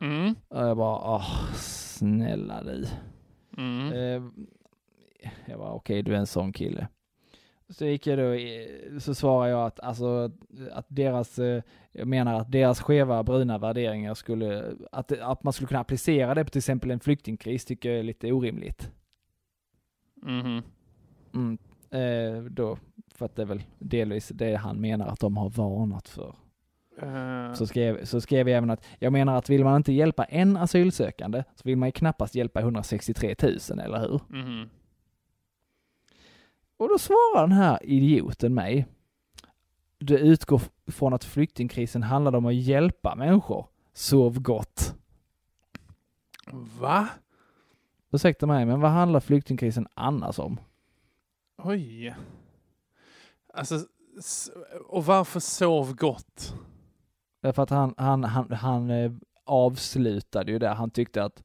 [0.00, 0.34] Mm.
[0.48, 2.86] Och jag bara, åh, snälla du.
[3.56, 3.92] Mm.
[3.92, 4.22] Eh,
[5.46, 6.88] jag bara, okej, du är en sån kille.
[7.68, 8.36] Så gick jag då,
[9.00, 10.30] så svarar jag att, alltså,
[10.72, 11.62] att deras, eh,
[11.92, 16.44] jag menar att deras skeva bruna värderingar skulle, att, att man skulle kunna applicera det
[16.44, 18.90] på till exempel en flyktingkris tycker jag är lite orimligt.
[20.22, 20.62] Mhm.
[21.34, 21.58] Mm,
[21.90, 22.78] eh, då,
[23.18, 26.34] för att det är väl delvis det han menar att de har varnat för.
[27.02, 30.24] Eh, Så skrev, så skrev jag även att jag menar att vill man inte hjälpa
[30.24, 34.20] en asylsökande så vill man ju knappast hjälpa 163 000, eller hur?
[34.28, 34.68] mhm.
[36.76, 38.86] Och då svarar den här idioten mig.
[39.98, 43.66] Du utgår från att flyktingkrisen handlade om att hjälpa människor.
[43.92, 44.94] Sov gott.
[46.80, 47.08] Va?
[48.12, 50.60] Ursäkta mig, men vad handlar flyktingkrisen annars om?
[51.58, 52.14] Oj.
[53.54, 53.78] Alltså,
[54.88, 56.54] och varför sov gott?
[57.40, 59.12] Därför att han, han, han, han eh,
[59.44, 60.74] avslutade ju där.
[60.74, 61.42] Han tyckte att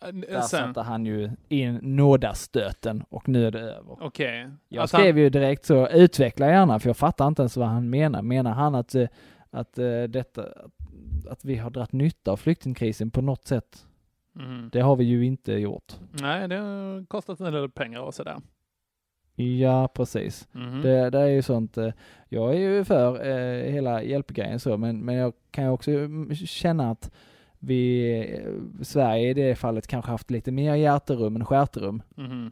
[0.00, 3.96] där Sen, satte han ju in nådastöten och nu är det över.
[4.00, 4.50] okej.
[4.68, 7.68] Jag Att skrev han- ju direkt så, utveckla gärna, för jag fattar inte ens vad
[7.68, 8.22] han menar.
[8.22, 9.08] Menar han att, eh,
[9.50, 10.44] att eh, detta,
[11.30, 13.86] att, vi har dragit nytta av flyktingkrisen på något sätt?
[14.32, 14.70] Mhm.
[14.72, 15.92] Det har vi ju inte gjort.
[16.12, 18.36] Nej, det har kostat en del pengar och sådär.
[19.36, 20.48] Ja, precis.
[20.52, 20.80] Mhm.
[20.82, 21.90] Det, det är ju sånt, eh,
[22.28, 26.34] jag är ju för eh, hela hjälpgrejen så, men, men jag kan ju också mm,
[26.34, 27.10] känna att
[27.58, 32.02] vi, eh, Sverige i det fallet kanske haft lite mer hjärterum än stjärterum.
[32.16, 32.50] Mhm.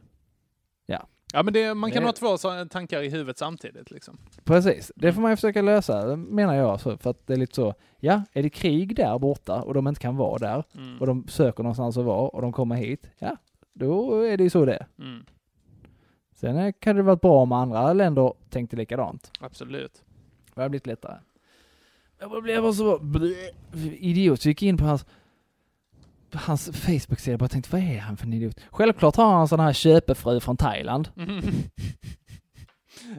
[0.85, 1.07] Ja.
[1.33, 2.37] Ja, men det, man kan Det- ha två
[2.69, 4.17] tankar i huvudet samtidigt liksom.
[4.43, 6.79] Precis, det får man ju försöka lösa, menar jag.
[6.81, 9.87] Så, för att det är lite så, ja, är det krig där borta och de
[9.87, 10.97] inte kan vara där Mm.
[10.99, 13.37] och de söker någonstans att vara och de kommer hit, ja,
[13.73, 14.85] då är det ju så det.
[14.99, 15.25] Mm.
[16.43, 19.31] Sen eh, kan det vara bra om andra länder tänkte likadant.
[19.39, 20.03] Absolut.
[20.55, 21.17] Det har blivit lättare.
[22.19, 22.99] Jag blev bara så
[23.99, 25.05] idiot, så gick in på hans,
[26.33, 28.59] hans Facebook-sida och bara tänkte, vad är han för en idiot?
[28.69, 31.09] Självklart har han en sån här köpefru från Thailand.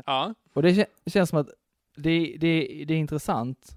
[0.06, 0.34] ja.
[0.52, 1.48] Och det kä- känns som att
[1.96, 3.76] det, det, det är intressant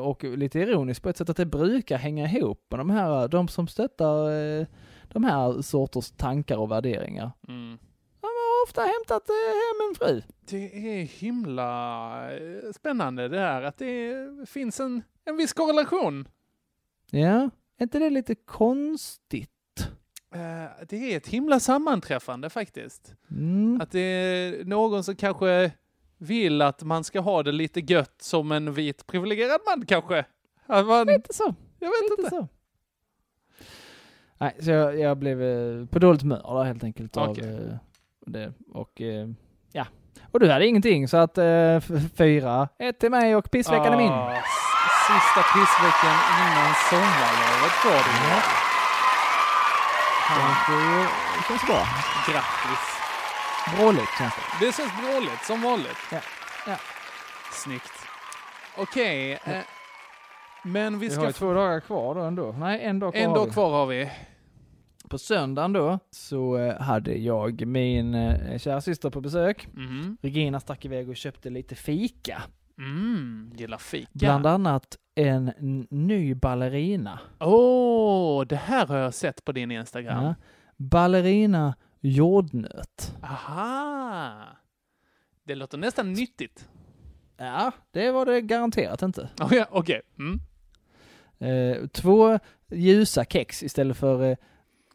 [0.00, 3.48] och lite ironiskt på ett sätt att det brukar hänga ihop med de här, de
[3.48, 4.66] som stöttar eh,
[5.08, 7.30] de här sorters tankar och värderingar.
[7.48, 7.78] Mm.
[8.64, 10.22] Ofta hämtat eh, hem en fru.
[10.40, 14.14] Det är himla eh, spännande det här att det
[14.48, 16.28] finns en, en viss korrelation.
[17.10, 19.50] Ja, är inte det lite konstigt?
[20.34, 23.14] Eh, Det är ett himla sammanträffande faktiskt.
[23.30, 23.80] Mm.
[23.80, 25.70] Att det är någon som kanske
[26.18, 30.24] vill att man ska ha det lite gött som en vit privilegierad man kanske.
[30.66, 31.54] Att man, Lite så.
[31.78, 32.30] jag vet Lite inte.
[32.30, 32.48] så.
[34.38, 35.36] Nej, så jag, jag blev
[35.86, 37.44] på dåligt humör helt enkelt av Okej.
[37.48, 37.76] eh,
[38.26, 38.52] det.
[38.72, 39.26] Och eh,
[39.72, 39.86] ja,
[40.32, 41.80] och du hade ingenting så att eh,
[42.18, 44.12] fyra, ett till mig och pissveckan är min.
[44.12, 44.42] Ah,
[45.06, 48.40] Sista pissveckan innan sommarlovet var det ju.
[50.68, 51.82] Det känns bra.
[52.26, 52.84] Grattis.
[53.78, 54.66] Bråligt känns det.
[54.66, 55.98] Det känns dåligt som vanligt.
[56.12, 56.18] Ja.
[56.66, 56.76] Ja.
[57.52, 57.92] Snyggt.
[58.76, 59.32] Okej.
[59.44, 59.58] eh,
[60.62, 61.20] men vi Vi ska...
[61.20, 62.52] har ju två dagar kvar då ändå.
[62.58, 63.52] Nej, en dag kvar en har dag vi.
[63.52, 64.10] kvar har vi.
[65.14, 69.68] På söndagen då så eh, hade jag min eh, kära syster på besök.
[69.72, 70.16] Mhm.
[70.22, 72.42] Regina stack iväg och köpte lite fika.
[72.78, 74.10] Mm, gillar fika.
[74.12, 75.52] Bland annat en
[75.90, 77.20] ny ballerina.
[77.40, 80.24] Åh, det här har jag sett på din Instagram.
[80.24, 80.34] Ja.
[80.76, 83.14] Ballerina jordnöt.
[83.22, 84.32] Aha!
[85.44, 86.68] Det låter nästan nyttigt.
[87.36, 89.28] Ja, det var det garanterat inte.
[89.40, 90.02] Oh, ja, Okej.
[90.18, 90.40] Mm.
[91.38, 92.38] Eh, två
[92.70, 94.36] ljusa kex istället för eh,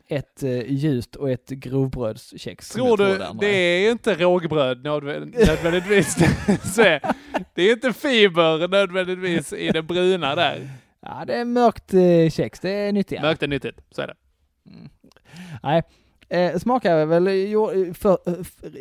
[0.10, 2.70] ett eh, ljust och ett grovbrödskex.
[2.70, 6.16] Tror du, det det är inte rågbröd nödvä- nödvändigtvis.
[7.56, 10.70] Det är inte fiber nödvändigtvis i det bruna där.
[11.02, 12.60] Ja, det är mörkt eh, kex.
[12.60, 13.26] Det är nyttigare.
[13.26, 14.14] Mörkt är nyttigt, så är det.
[15.64, 15.84] Nej,
[16.30, 18.18] eh, smakar väl, jag, för,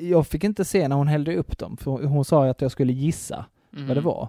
[0.01, 2.71] jag fick inte se när hon hällde upp dem, för hon sa ju att jag
[2.71, 4.03] skulle gissa vad det Mhm.
[4.05, 4.29] var.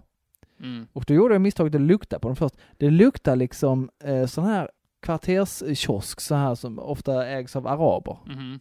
[0.63, 0.87] Mm.
[0.93, 2.55] Och då gjorde jag misstaget att lukta på dem först.
[2.77, 4.69] Det luktar liksom eh, sån här
[4.99, 8.17] kvarterskiosk så här som ofta ägs av araber.
[8.25, 8.59] Mhm.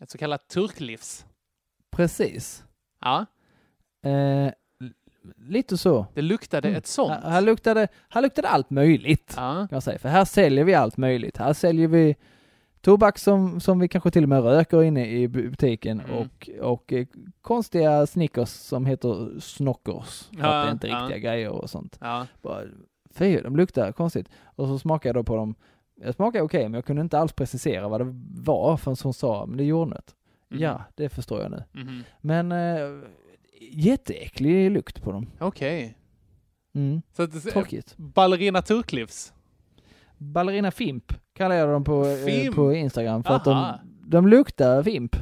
[0.00, 1.26] Ett så kallat turklivs.
[1.90, 2.64] Precis.
[3.00, 3.26] Ja,
[4.04, 4.52] Eh,
[5.36, 6.06] lite så.
[6.14, 6.78] det luktade Mm.
[6.78, 7.10] ett sånt.
[7.10, 9.34] Här, här, luktade, här luktade allt möjligt.
[9.36, 9.52] Ja.
[9.54, 9.98] Kan jag säga.
[9.98, 11.36] För här säljer vi allt möjligt.
[11.36, 12.16] Här säljer vi
[12.80, 16.16] tobak som, som vi kanske till och med röker inne i bu- butiken Mm.
[16.16, 17.06] och, och eh,
[17.40, 20.28] konstiga Snickers som heter Snockers.
[20.30, 20.98] Ja, att det är inte ja.
[21.02, 21.98] riktiga grejer och sånt.
[22.00, 22.26] Ja.
[22.42, 22.62] Bara,
[23.14, 24.28] Fy, de luktar konstigt.
[24.44, 25.54] Och så smakade jag då på dem.
[25.94, 28.06] Jag smakade okej, men jag kunde inte alls precisera vad det
[28.42, 30.14] var förrän hon sa, men det är jordnöt.
[30.48, 30.60] Mhm.
[30.60, 31.64] Ja, det förstår jag nu.
[31.72, 32.02] Mhm.
[32.20, 33.08] Men eh,
[33.70, 35.26] jätteäcklig lukt på dem.
[35.40, 35.96] Okej.
[36.74, 37.02] Mm.
[37.12, 37.94] Så att, Tråkigt.
[37.96, 39.32] Ballerina turklivs.
[40.18, 43.78] Ballerina Fimp kallar jag dem på, eh, på Instagram för att de, Aha.
[44.06, 45.16] de luktar Fimp.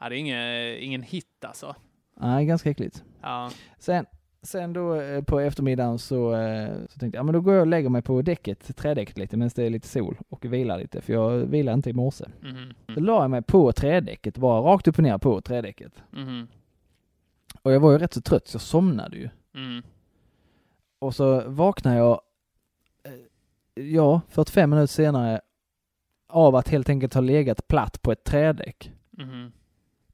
[0.00, 1.74] Ja, det är ingen, ingen hit alltså.
[2.20, 3.04] Nej, ganska äckligt.
[3.22, 3.50] Ja.
[3.78, 4.06] Sen,
[4.42, 7.60] sen då eh, på eftermiddagen så, eh, så tänkte jag, ja men då går jag
[7.60, 11.00] och lägger mig på däcket, trädäcket lite medan det är lite sol och vilar lite
[11.00, 12.24] för jag vilar inte i morse.
[12.42, 12.74] Mhm.
[12.86, 15.92] Då la jag mig på trädäcket, bara rakt upp och ner på trädäcket.
[16.10, 16.48] Mhm.
[17.62, 19.28] Och jag var ju rätt så trött så jag somnade ju.
[19.54, 19.82] Mm.
[20.98, 22.20] Och så vaknade jag,
[23.04, 25.40] eh, ja, 45 minuter senare
[26.28, 28.92] av att helt enkelt ha legat platt på ett trädäck.
[29.10, 29.52] Mhm.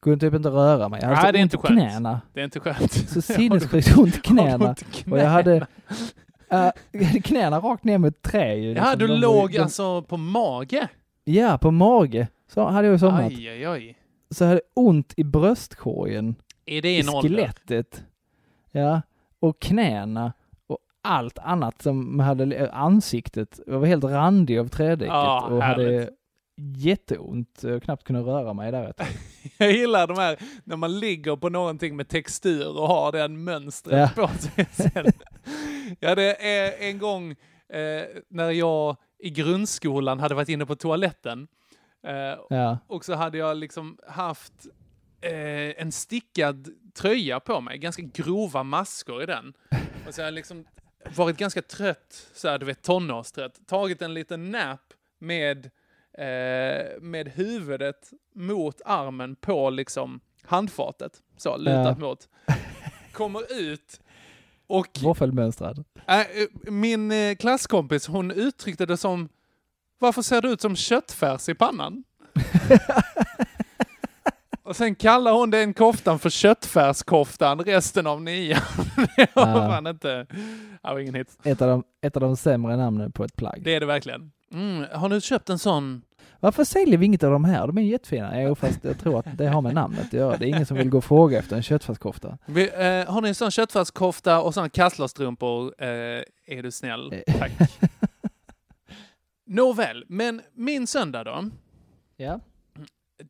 [0.05, 1.00] Kunde typ inte röra mig.
[1.02, 1.80] Jag hade Nej, det är inte skönt.
[1.80, 2.20] knäna.
[2.32, 2.92] Det är inte skönt.
[2.92, 4.74] Så sinnessjukt ont i knäna.
[5.11, 5.66] Och jag hade
[6.48, 6.59] jag
[7.05, 8.72] hade knäna rakt ner mot trä ju.
[8.72, 8.98] Ja, liksom.
[8.98, 10.88] du De var ju- låg de- alltså på mage?
[11.24, 12.28] Ja, på mage.
[12.48, 13.20] Så hade jag somnat.
[13.20, 13.96] Aj, aj, aj.
[14.30, 16.34] Så jag hade ont i bröstkorgen.
[16.66, 18.05] Är det I skelettet.
[18.72, 19.02] Ja,
[19.40, 20.32] och knäna
[20.66, 23.61] och allt annat som hade ansiktet.
[23.66, 26.11] Jag var helt randig av trädäcket Ja, och hade.
[26.57, 27.61] Jätteont.
[27.62, 29.00] Jag knappt kunde röra mig där ett.
[29.59, 34.11] Jag gillar de här när man ligger på någonting med textur och har den mönstret
[34.16, 34.26] Ja.
[34.28, 35.07] på sig sen.
[36.00, 37.30] Ja, det är en gång
[37.68, 41.48] eh, när jag i grundskolan hade varit inne på toaletten
[42.07, 42.78] eh, Ja.
[42.86, 44.52] och så hade jag liksom haft
[45.20, 49.55] eh, en stickad tröja på mig, ganska grova maskor i den.
[50.09, 50.64] Och så har jag liksom
[51.16, 54.80] varit ganska trött, så här, du vet tonårstrött, tagit en liten nap
[55.18, 55.70] med,
[56.19, 62.07] eh, med huvudet mot armen på liksom handfatet, så lutat Ja.
[62.07, 62.29] mot.
[63.12, 64.01] Kommer ut
[64.67, 65.85] och Våffelmönstrad.
[66.07, 66.21] Äh,
[66.73, 69.29] min eh, klasskompis, hon uttryckte det som
[69.99, 72.05] Varför ser du ut som köttfärs i pannan?
[74.62, 78.61] Och sen kallar hon den koftan för köttfärskoftan resten av nian.
[79.17, 79.55] det var Ja.
[79.55, 80.09] fan inte...
[80.83, 81.39] Det var ingen hit.
[81.45, 83.61] Ett av, de, ett av de sämre namnen på ett plagg.
[83.65, 84.33] Det är det verkligen.
[84.53, 86.03] Mm, har du köpt en sån?
[86.40, 87.66] Varför säljer vi inget av de här?
[87.66, 88.42] De är jättefina.
[88.42, 90.36] Jo, fast jag tror att det har med namnet att göra.
[90.36, 92.38] Det är ingen som vill gå och fråga efter en köttfärskofta.
[92.47, 95.74] Vi, eh, har ni en sån köttfärskofta och såna kasslerstrumpor?
[95.78, 95.88] Eh,
[96.47, 97.22] är du snäll?
[97.38, 97.53] Tack.
[99.47, 101.51] Nåväl, men min söndag då?
[102.16, 102.40] Ja.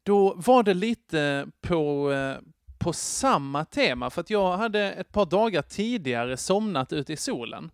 [0.02, 2.36] Då var det lite på, eh,
[2.78, 7.70] på samma tema, för att jag hade ett par dagar tidigare somnat ute i solen.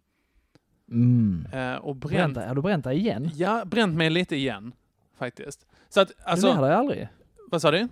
[0.91, 1.47] Mm.
[1.53, 3.31] Eh, och Bränt, har du bränt dig igen?
[3.35, 4.73] ja, bränt mig lite igen,
[5.19, 5.67] faktiskt.
[5.89, 7.09] Så att, alltså, du lär dig aldrig.
[7.51, 7.89] vad sa du?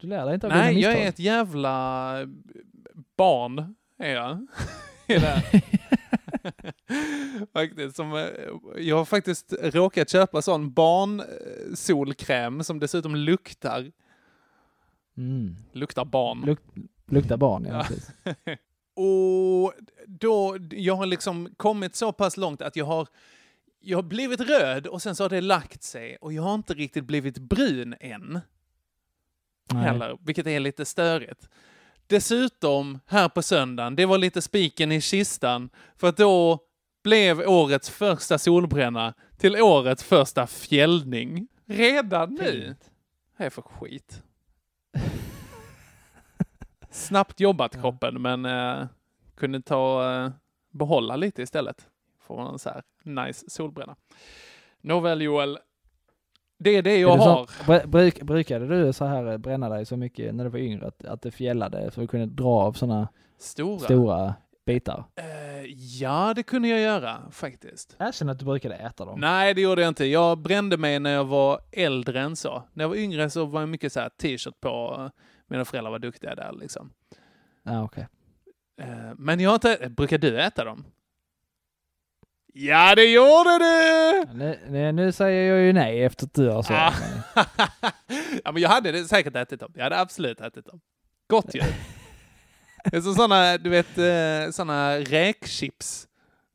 [0.00, 0.94] Du lär dig inte av dina Nej, misstag.
[0.94, 2.14] jag är ett jävla
[3.16, 4.46] barn, är jag.
[7.52, 8.24] Faktiskt, som, eh,
[8.76, 13.92] jag har faktiskt råkat köpa sån barnsolkräm som dessutom luktar.
[15.16, 15.56] Mm.
[15.72, 16.40] Luktar barn.
[16.46, 16.60] Luk,
[17.06, 17.86] luktar barn, ja.
[18.24, 18.34] Ja.
[18.94, 19.72] Och
[20.06, 23.08] då, jag har liksom kommit så pass långt att jag har,
[23.80, 26.74] jag har blivit röd och sen så har det lagt sig och jag har inte
[26.74, 28.40] riktigt blivit brun än.
[29.72, 29.82] Nej.
[29.82, 31.48] Heller, vilket är lite störigt.
[32.06, 36.58] Dessutom, här på söndagen, det var lite spiken i kistan, för att då
[37.04, 41.48] blev årets första solbränna till årets första fjällning.
[41.66, 42.76] Redan nu?
[43.36, 44.22] Vad är för skit?
[46.94, 48.86] Snabbt jobbat kroppen, men eh,
[49.36, 50.30] kunde ta eh,
[50.70, 51.88] behålla lite istället.
[52.20, 53.96] Få en så här nice solbränna.
[54.80, 55.58] Nåväl Joel,
[56.58, 57.46] det är det jag Är det har.
[57.46, 60.58] Så, br- bruk, brukade du så här eh, bränna dig så mycket när du var
[60.58, 63.78] yngre att, att det fjällade så du kunde dra av sådana Stora?
[63.78, 64.34] stora
[64.66, 65.04] bitar?
[65.16, 65.64] Eh,
[66.00, 67.96] ja, det kunde jag göra faktiskt.
[67.98, 69.20] Erkänn att du brukade äta dem.
[69.20, 70.04] Nej, det gjorde jag inte.
[70.04, 72.62] Jag brände mig när jag var äldre än så.
[72.72, 75.10] När jag var yngre så var jag mycket så här t-shirt på.
[75.46, 76.90] Mina föräldrar var duktiga där liksom.
[77.62, 78.08] Ja, okej.
[78.80, 79.88] Eh, Men jag har inte...
[79.96, 80.84] Brukar du äta dem?
[82.56, 84.24] Ja, det gjorde du!
[84.68, 86.62] Nu, nu, säger jag ju nej efter att du har Ah.
[86.62, 87.44] svarat mig.
[88.44, 89.72] ja, men jag hade säkert ätit dem.
[89.74, 90.80] Jag hade absolut ätit dem.
[91.26, 91.60] Gott ju.
[92.84, 96.08] det är som såna, du vet, eh, såna räkchips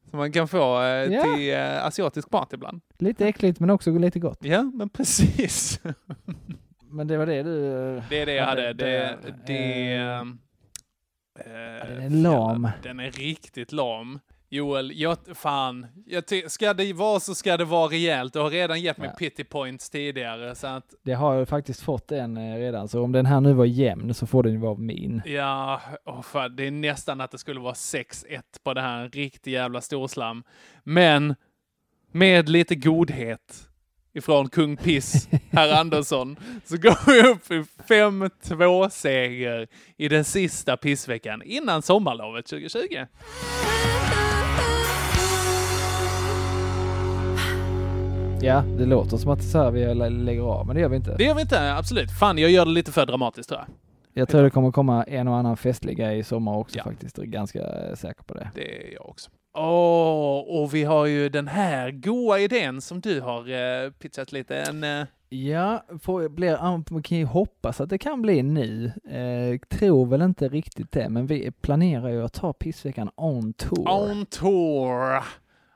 [0.09, 1.23] som man kan få eh, Ja.
[1.35, 2.81] till eh, asiatisk mat ibland.
[2.97, 4.39] Lite äckligt men också lite gott.
[4.41, 5.79] Ja, men precis.
[6.89, 7.51] Men det var det du...
[8.09, 8.73] Det är det jag hade.
[8.73, 9.17] Det, där.
[9.47, 10.35] det,
[11.45, 12.69] Eh, eh, den är lam.
[12.83, 14.19] Den är riktigt lam.
[14.51, 18.33] Joel, jag, fan, jag ska det vara så ska det vara rejält.
[18.33, 19.15] Du har redan gett mig Ja.
[19.19, 23.11] pity points tidigare, så att Det har jag faktiskt fått en eh, redan, så om
[23.11, 25.21] den här nu var jämn så får den ju vara min.
[25.25, 29.03] Ja, åh fan, det är nästan att det skulle vara 6-1 på det här.
[29.03, 30.43] En riktig jävla storslam.
[30.83, 31.35] Men
[32.11, 33.68] med lite godhet
[34.13, 36.35] ifrån kung Piss, herr Andersson,
[36.65, 43.05] så går vi upp i 5-2-seger i den sista pissveckan innan sommarlovet 2020.
[48.41, 50.95] Ja, det låter som att så här vi lä- lägger av, men det gör vi
[50.95, 51.15] inte.
[51.17, 52.11] Det gör vi inte, absolut.
[52.19, 53.67] Fan, jag gör det lite för dramatiskt tror jag.
[54.13, 56.83] Jag tror det kommer komma en och annan festlig grej i sommar också Ja.
[56.83, 57.17] faktiskt.
[57.17, 57.59] Jag är ganska
[57.95, 58.51] säker på det.
[58.55, 59.29] Det är jag också.
[59.53, 64.57] Åh, och vi har ju den här goa idén som du har eh, pitchat lite.
[64.57, 66.57] En, eh, Ja, får, blir,
[66.91, 68.85] man kan ju hoppas att det kan bli nu.
[69.09, 73.89] Eh, tror väl inte riktigt det, men vi planerar ju att ta pissveckan on tour.
[73.89, 75.23] On tour.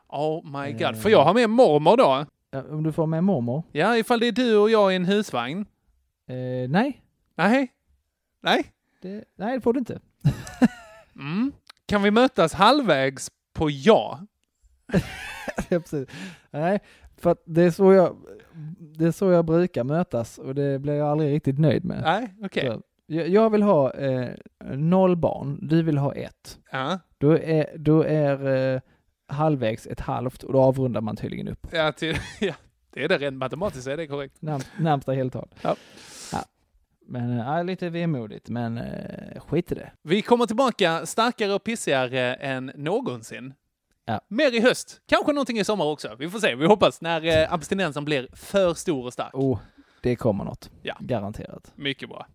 [0.07, 0.81] Oh my god.
[0.81, 0.93] Eh.
[0.93, 2.25] Får jag ha med mormor då?
[2.51, 3.63] Ja, om du får med mormor?
[3.71, 5.65] Ja, ifall det är du och jag i en husvagn.
[6.27, 7.01] Eh, nej,
[7.35, 7.71] Nej.
[8.41, 8.65] Nej.
[9.01, 9.99] det, nej det får du inte.
[11.15, 11.51] Mm.
[11.85, 14.19] Kan vi mötas halvvägs på ja?
[15.69, 16.09] Ja, precis.
[16.51, 16.79] Nej,
[17.17, 18.17] för det är så jag,
[18.79, 22.01] det är så jag brukar mötas och det blir jag aldrig riktigt nöjd med.
[22.01, 22.67] Nej, okej.
[22.67, 24.29] Så, jag, jag vill ha eh,
[24.75, 26.59] noll barn, du vill ha ett.
[26.71, 26.99] Ja.
[27.17, 28.81] Då är, då är eh,
[29.27, 31.67] halvvägs ett halvt och då avrundar man tydligen upp.
[31.71, 32.53] Ja, till, ja,
[32.89, 34.41] det är det rent matematiskt, är det korrekt.
[34.41, 35.49] Närm, närmsta heltal.
[35.61, 35.75] Ja.
[36.31, 36.43] Ja.
[37.13, 39.91] Men ja, lite vemodigt, men eh, skit i det.
[40.01, 43.53] Vi kommer tillbaka starkare och pissigare än någonsin.
[44.05, 44.21] Ja.
[44.27, 45.01] Mer i höst.
[45.05, 46.15] Kanske någonting i sommar också.
[46.19, 46.55] Vi får se.
[46.55, 49.33] Vi hoppas när eh, abstinensen blir för stor och stark.
[49.33, 49.59] Oh,
[50.01, 50.71] det kommer något.
[50.81, 50.97] Ja.
[50.99, 51.71] Garanterat.
[51.75, 52.27] Mycket bra.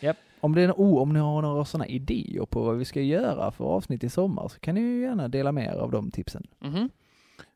[0.00, 0.16] Japp.
[0.40, 3.50] Om, det är, oh, om ni har några sådana idéer på vad vi ska göra
[3.50, 6.46] för avsnitt i sommar så kan ni ju gärna dela med er av de tipsen.
[6.58, 6.90] Mhm.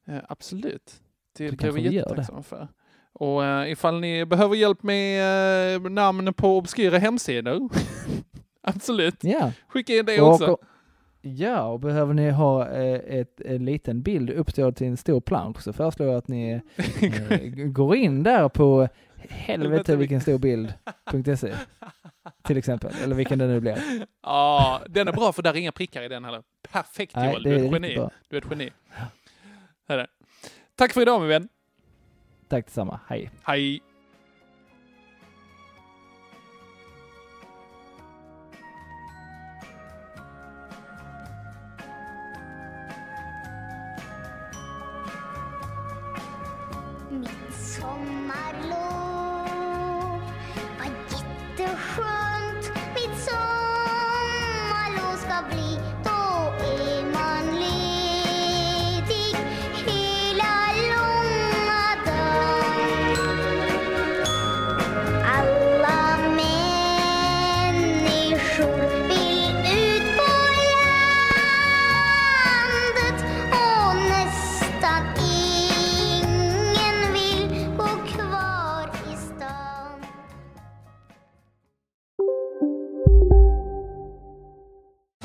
[0.07, 1.03] Eh, absolut.
[1.37, 2.69] Det, blir vi jättetacksamma för.
[3.13, 7.69] Och eh, ifall ni behöver hjälp med eh, namn på obskyra hemsidor.
[8.63, 9.25] absolut.
[9.25, 9.53] Ja.
[9.69, 10.47] Skicka in det Och- också.
[10.47, 10.61] och-
[11.23, 15.63] Ja, och behöver ni ha eh, ett, en liten bild uppstådd till en stor plansch
[15.63, 16.51] så föreslår jag att ni
[17.31, 18.89] eh, går in där på
[19.29, 21.55] helvete vilken stor bild.se
[22.45, 23.79] till exempel, eller vilken det nu blir.
[24.23, 26.43] Ja, den är bra för där är inga prickar i den heller.
[26.73, 27.95] Perfekt Joel, du är ett geni.
[27.97, 28.11] bra.
[28.29, 28.71] Du är ett geni.
[30.75, 31.49] Tack för idag min vän.
[32.51, 33.31] Tack detsamma, hej.
[33.47, 33.83] Hej.
[47.11, 47.31] Mitt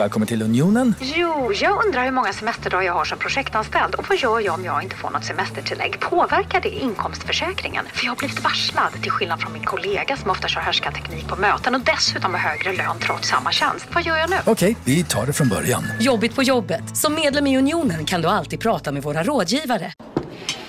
[0.06, 0.95] Välkommen till Unionen.
[0.99, 4.65] Jo, jag undrar hur många semesterdagar jag har som projektanställd och vad gör jag om
[4.65, 5.99] jag inte får något semestertillägg?
[5.99, 7.86] Påverkar det inkomstförsäkringen?
[7.94, 11.36] För jag har blivit varslad, till skillnad från min kollega som ofta kör härskarteknik på
[11.36, 13.88] möten och dessutom har högre lön trots samma tjänst.
[13.94, 14.36] Vad gör jag nu?
[14.45, 15.84] Okej, vi tar det från början.
[15.99, 16.98] Jobbigt på jobbet.
[16.98, 19.94] Som medlem i Unionen kan du alltid prata med våra rådgivare.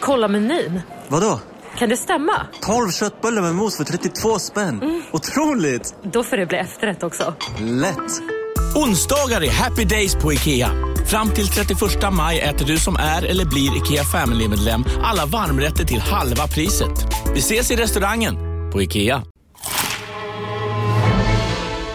[0.00, 0.80] Kolla menyn.
[1.08, 1.40] Vadå?
[1.78, 2.46] Kan det stämma?
[2.60, 5.02] 12 köttbullar med mos för 32 spänn.
[5.12, 5.94] Otroligt!
[6.02, 7.34] Då får det bli efterrätt också.
[7.60, 8.36] Lätt!
[8.76, 10.70] Onsdagar är happy days på IKEA.
[11.06, 11.80] Fram till 31
[12.12, 17.06] maj äter du som är eller blir IKEA Family-medlem alla varmrätter till halva priset.
[17.34, 18.36] Vi ses i restaurangen
[18.72, 19.22] på IKEA.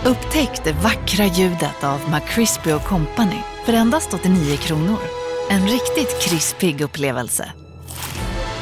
[0.06, 5.00] Upptäck det vackra ljudet av McCrispy Company för endast 89 kronor.
[5.50, 7.52] En riktigt krispig upplevelse.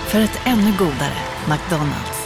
[0.07, 1.17] För ett ännu godare
[1.49, 2.18] McDonalds.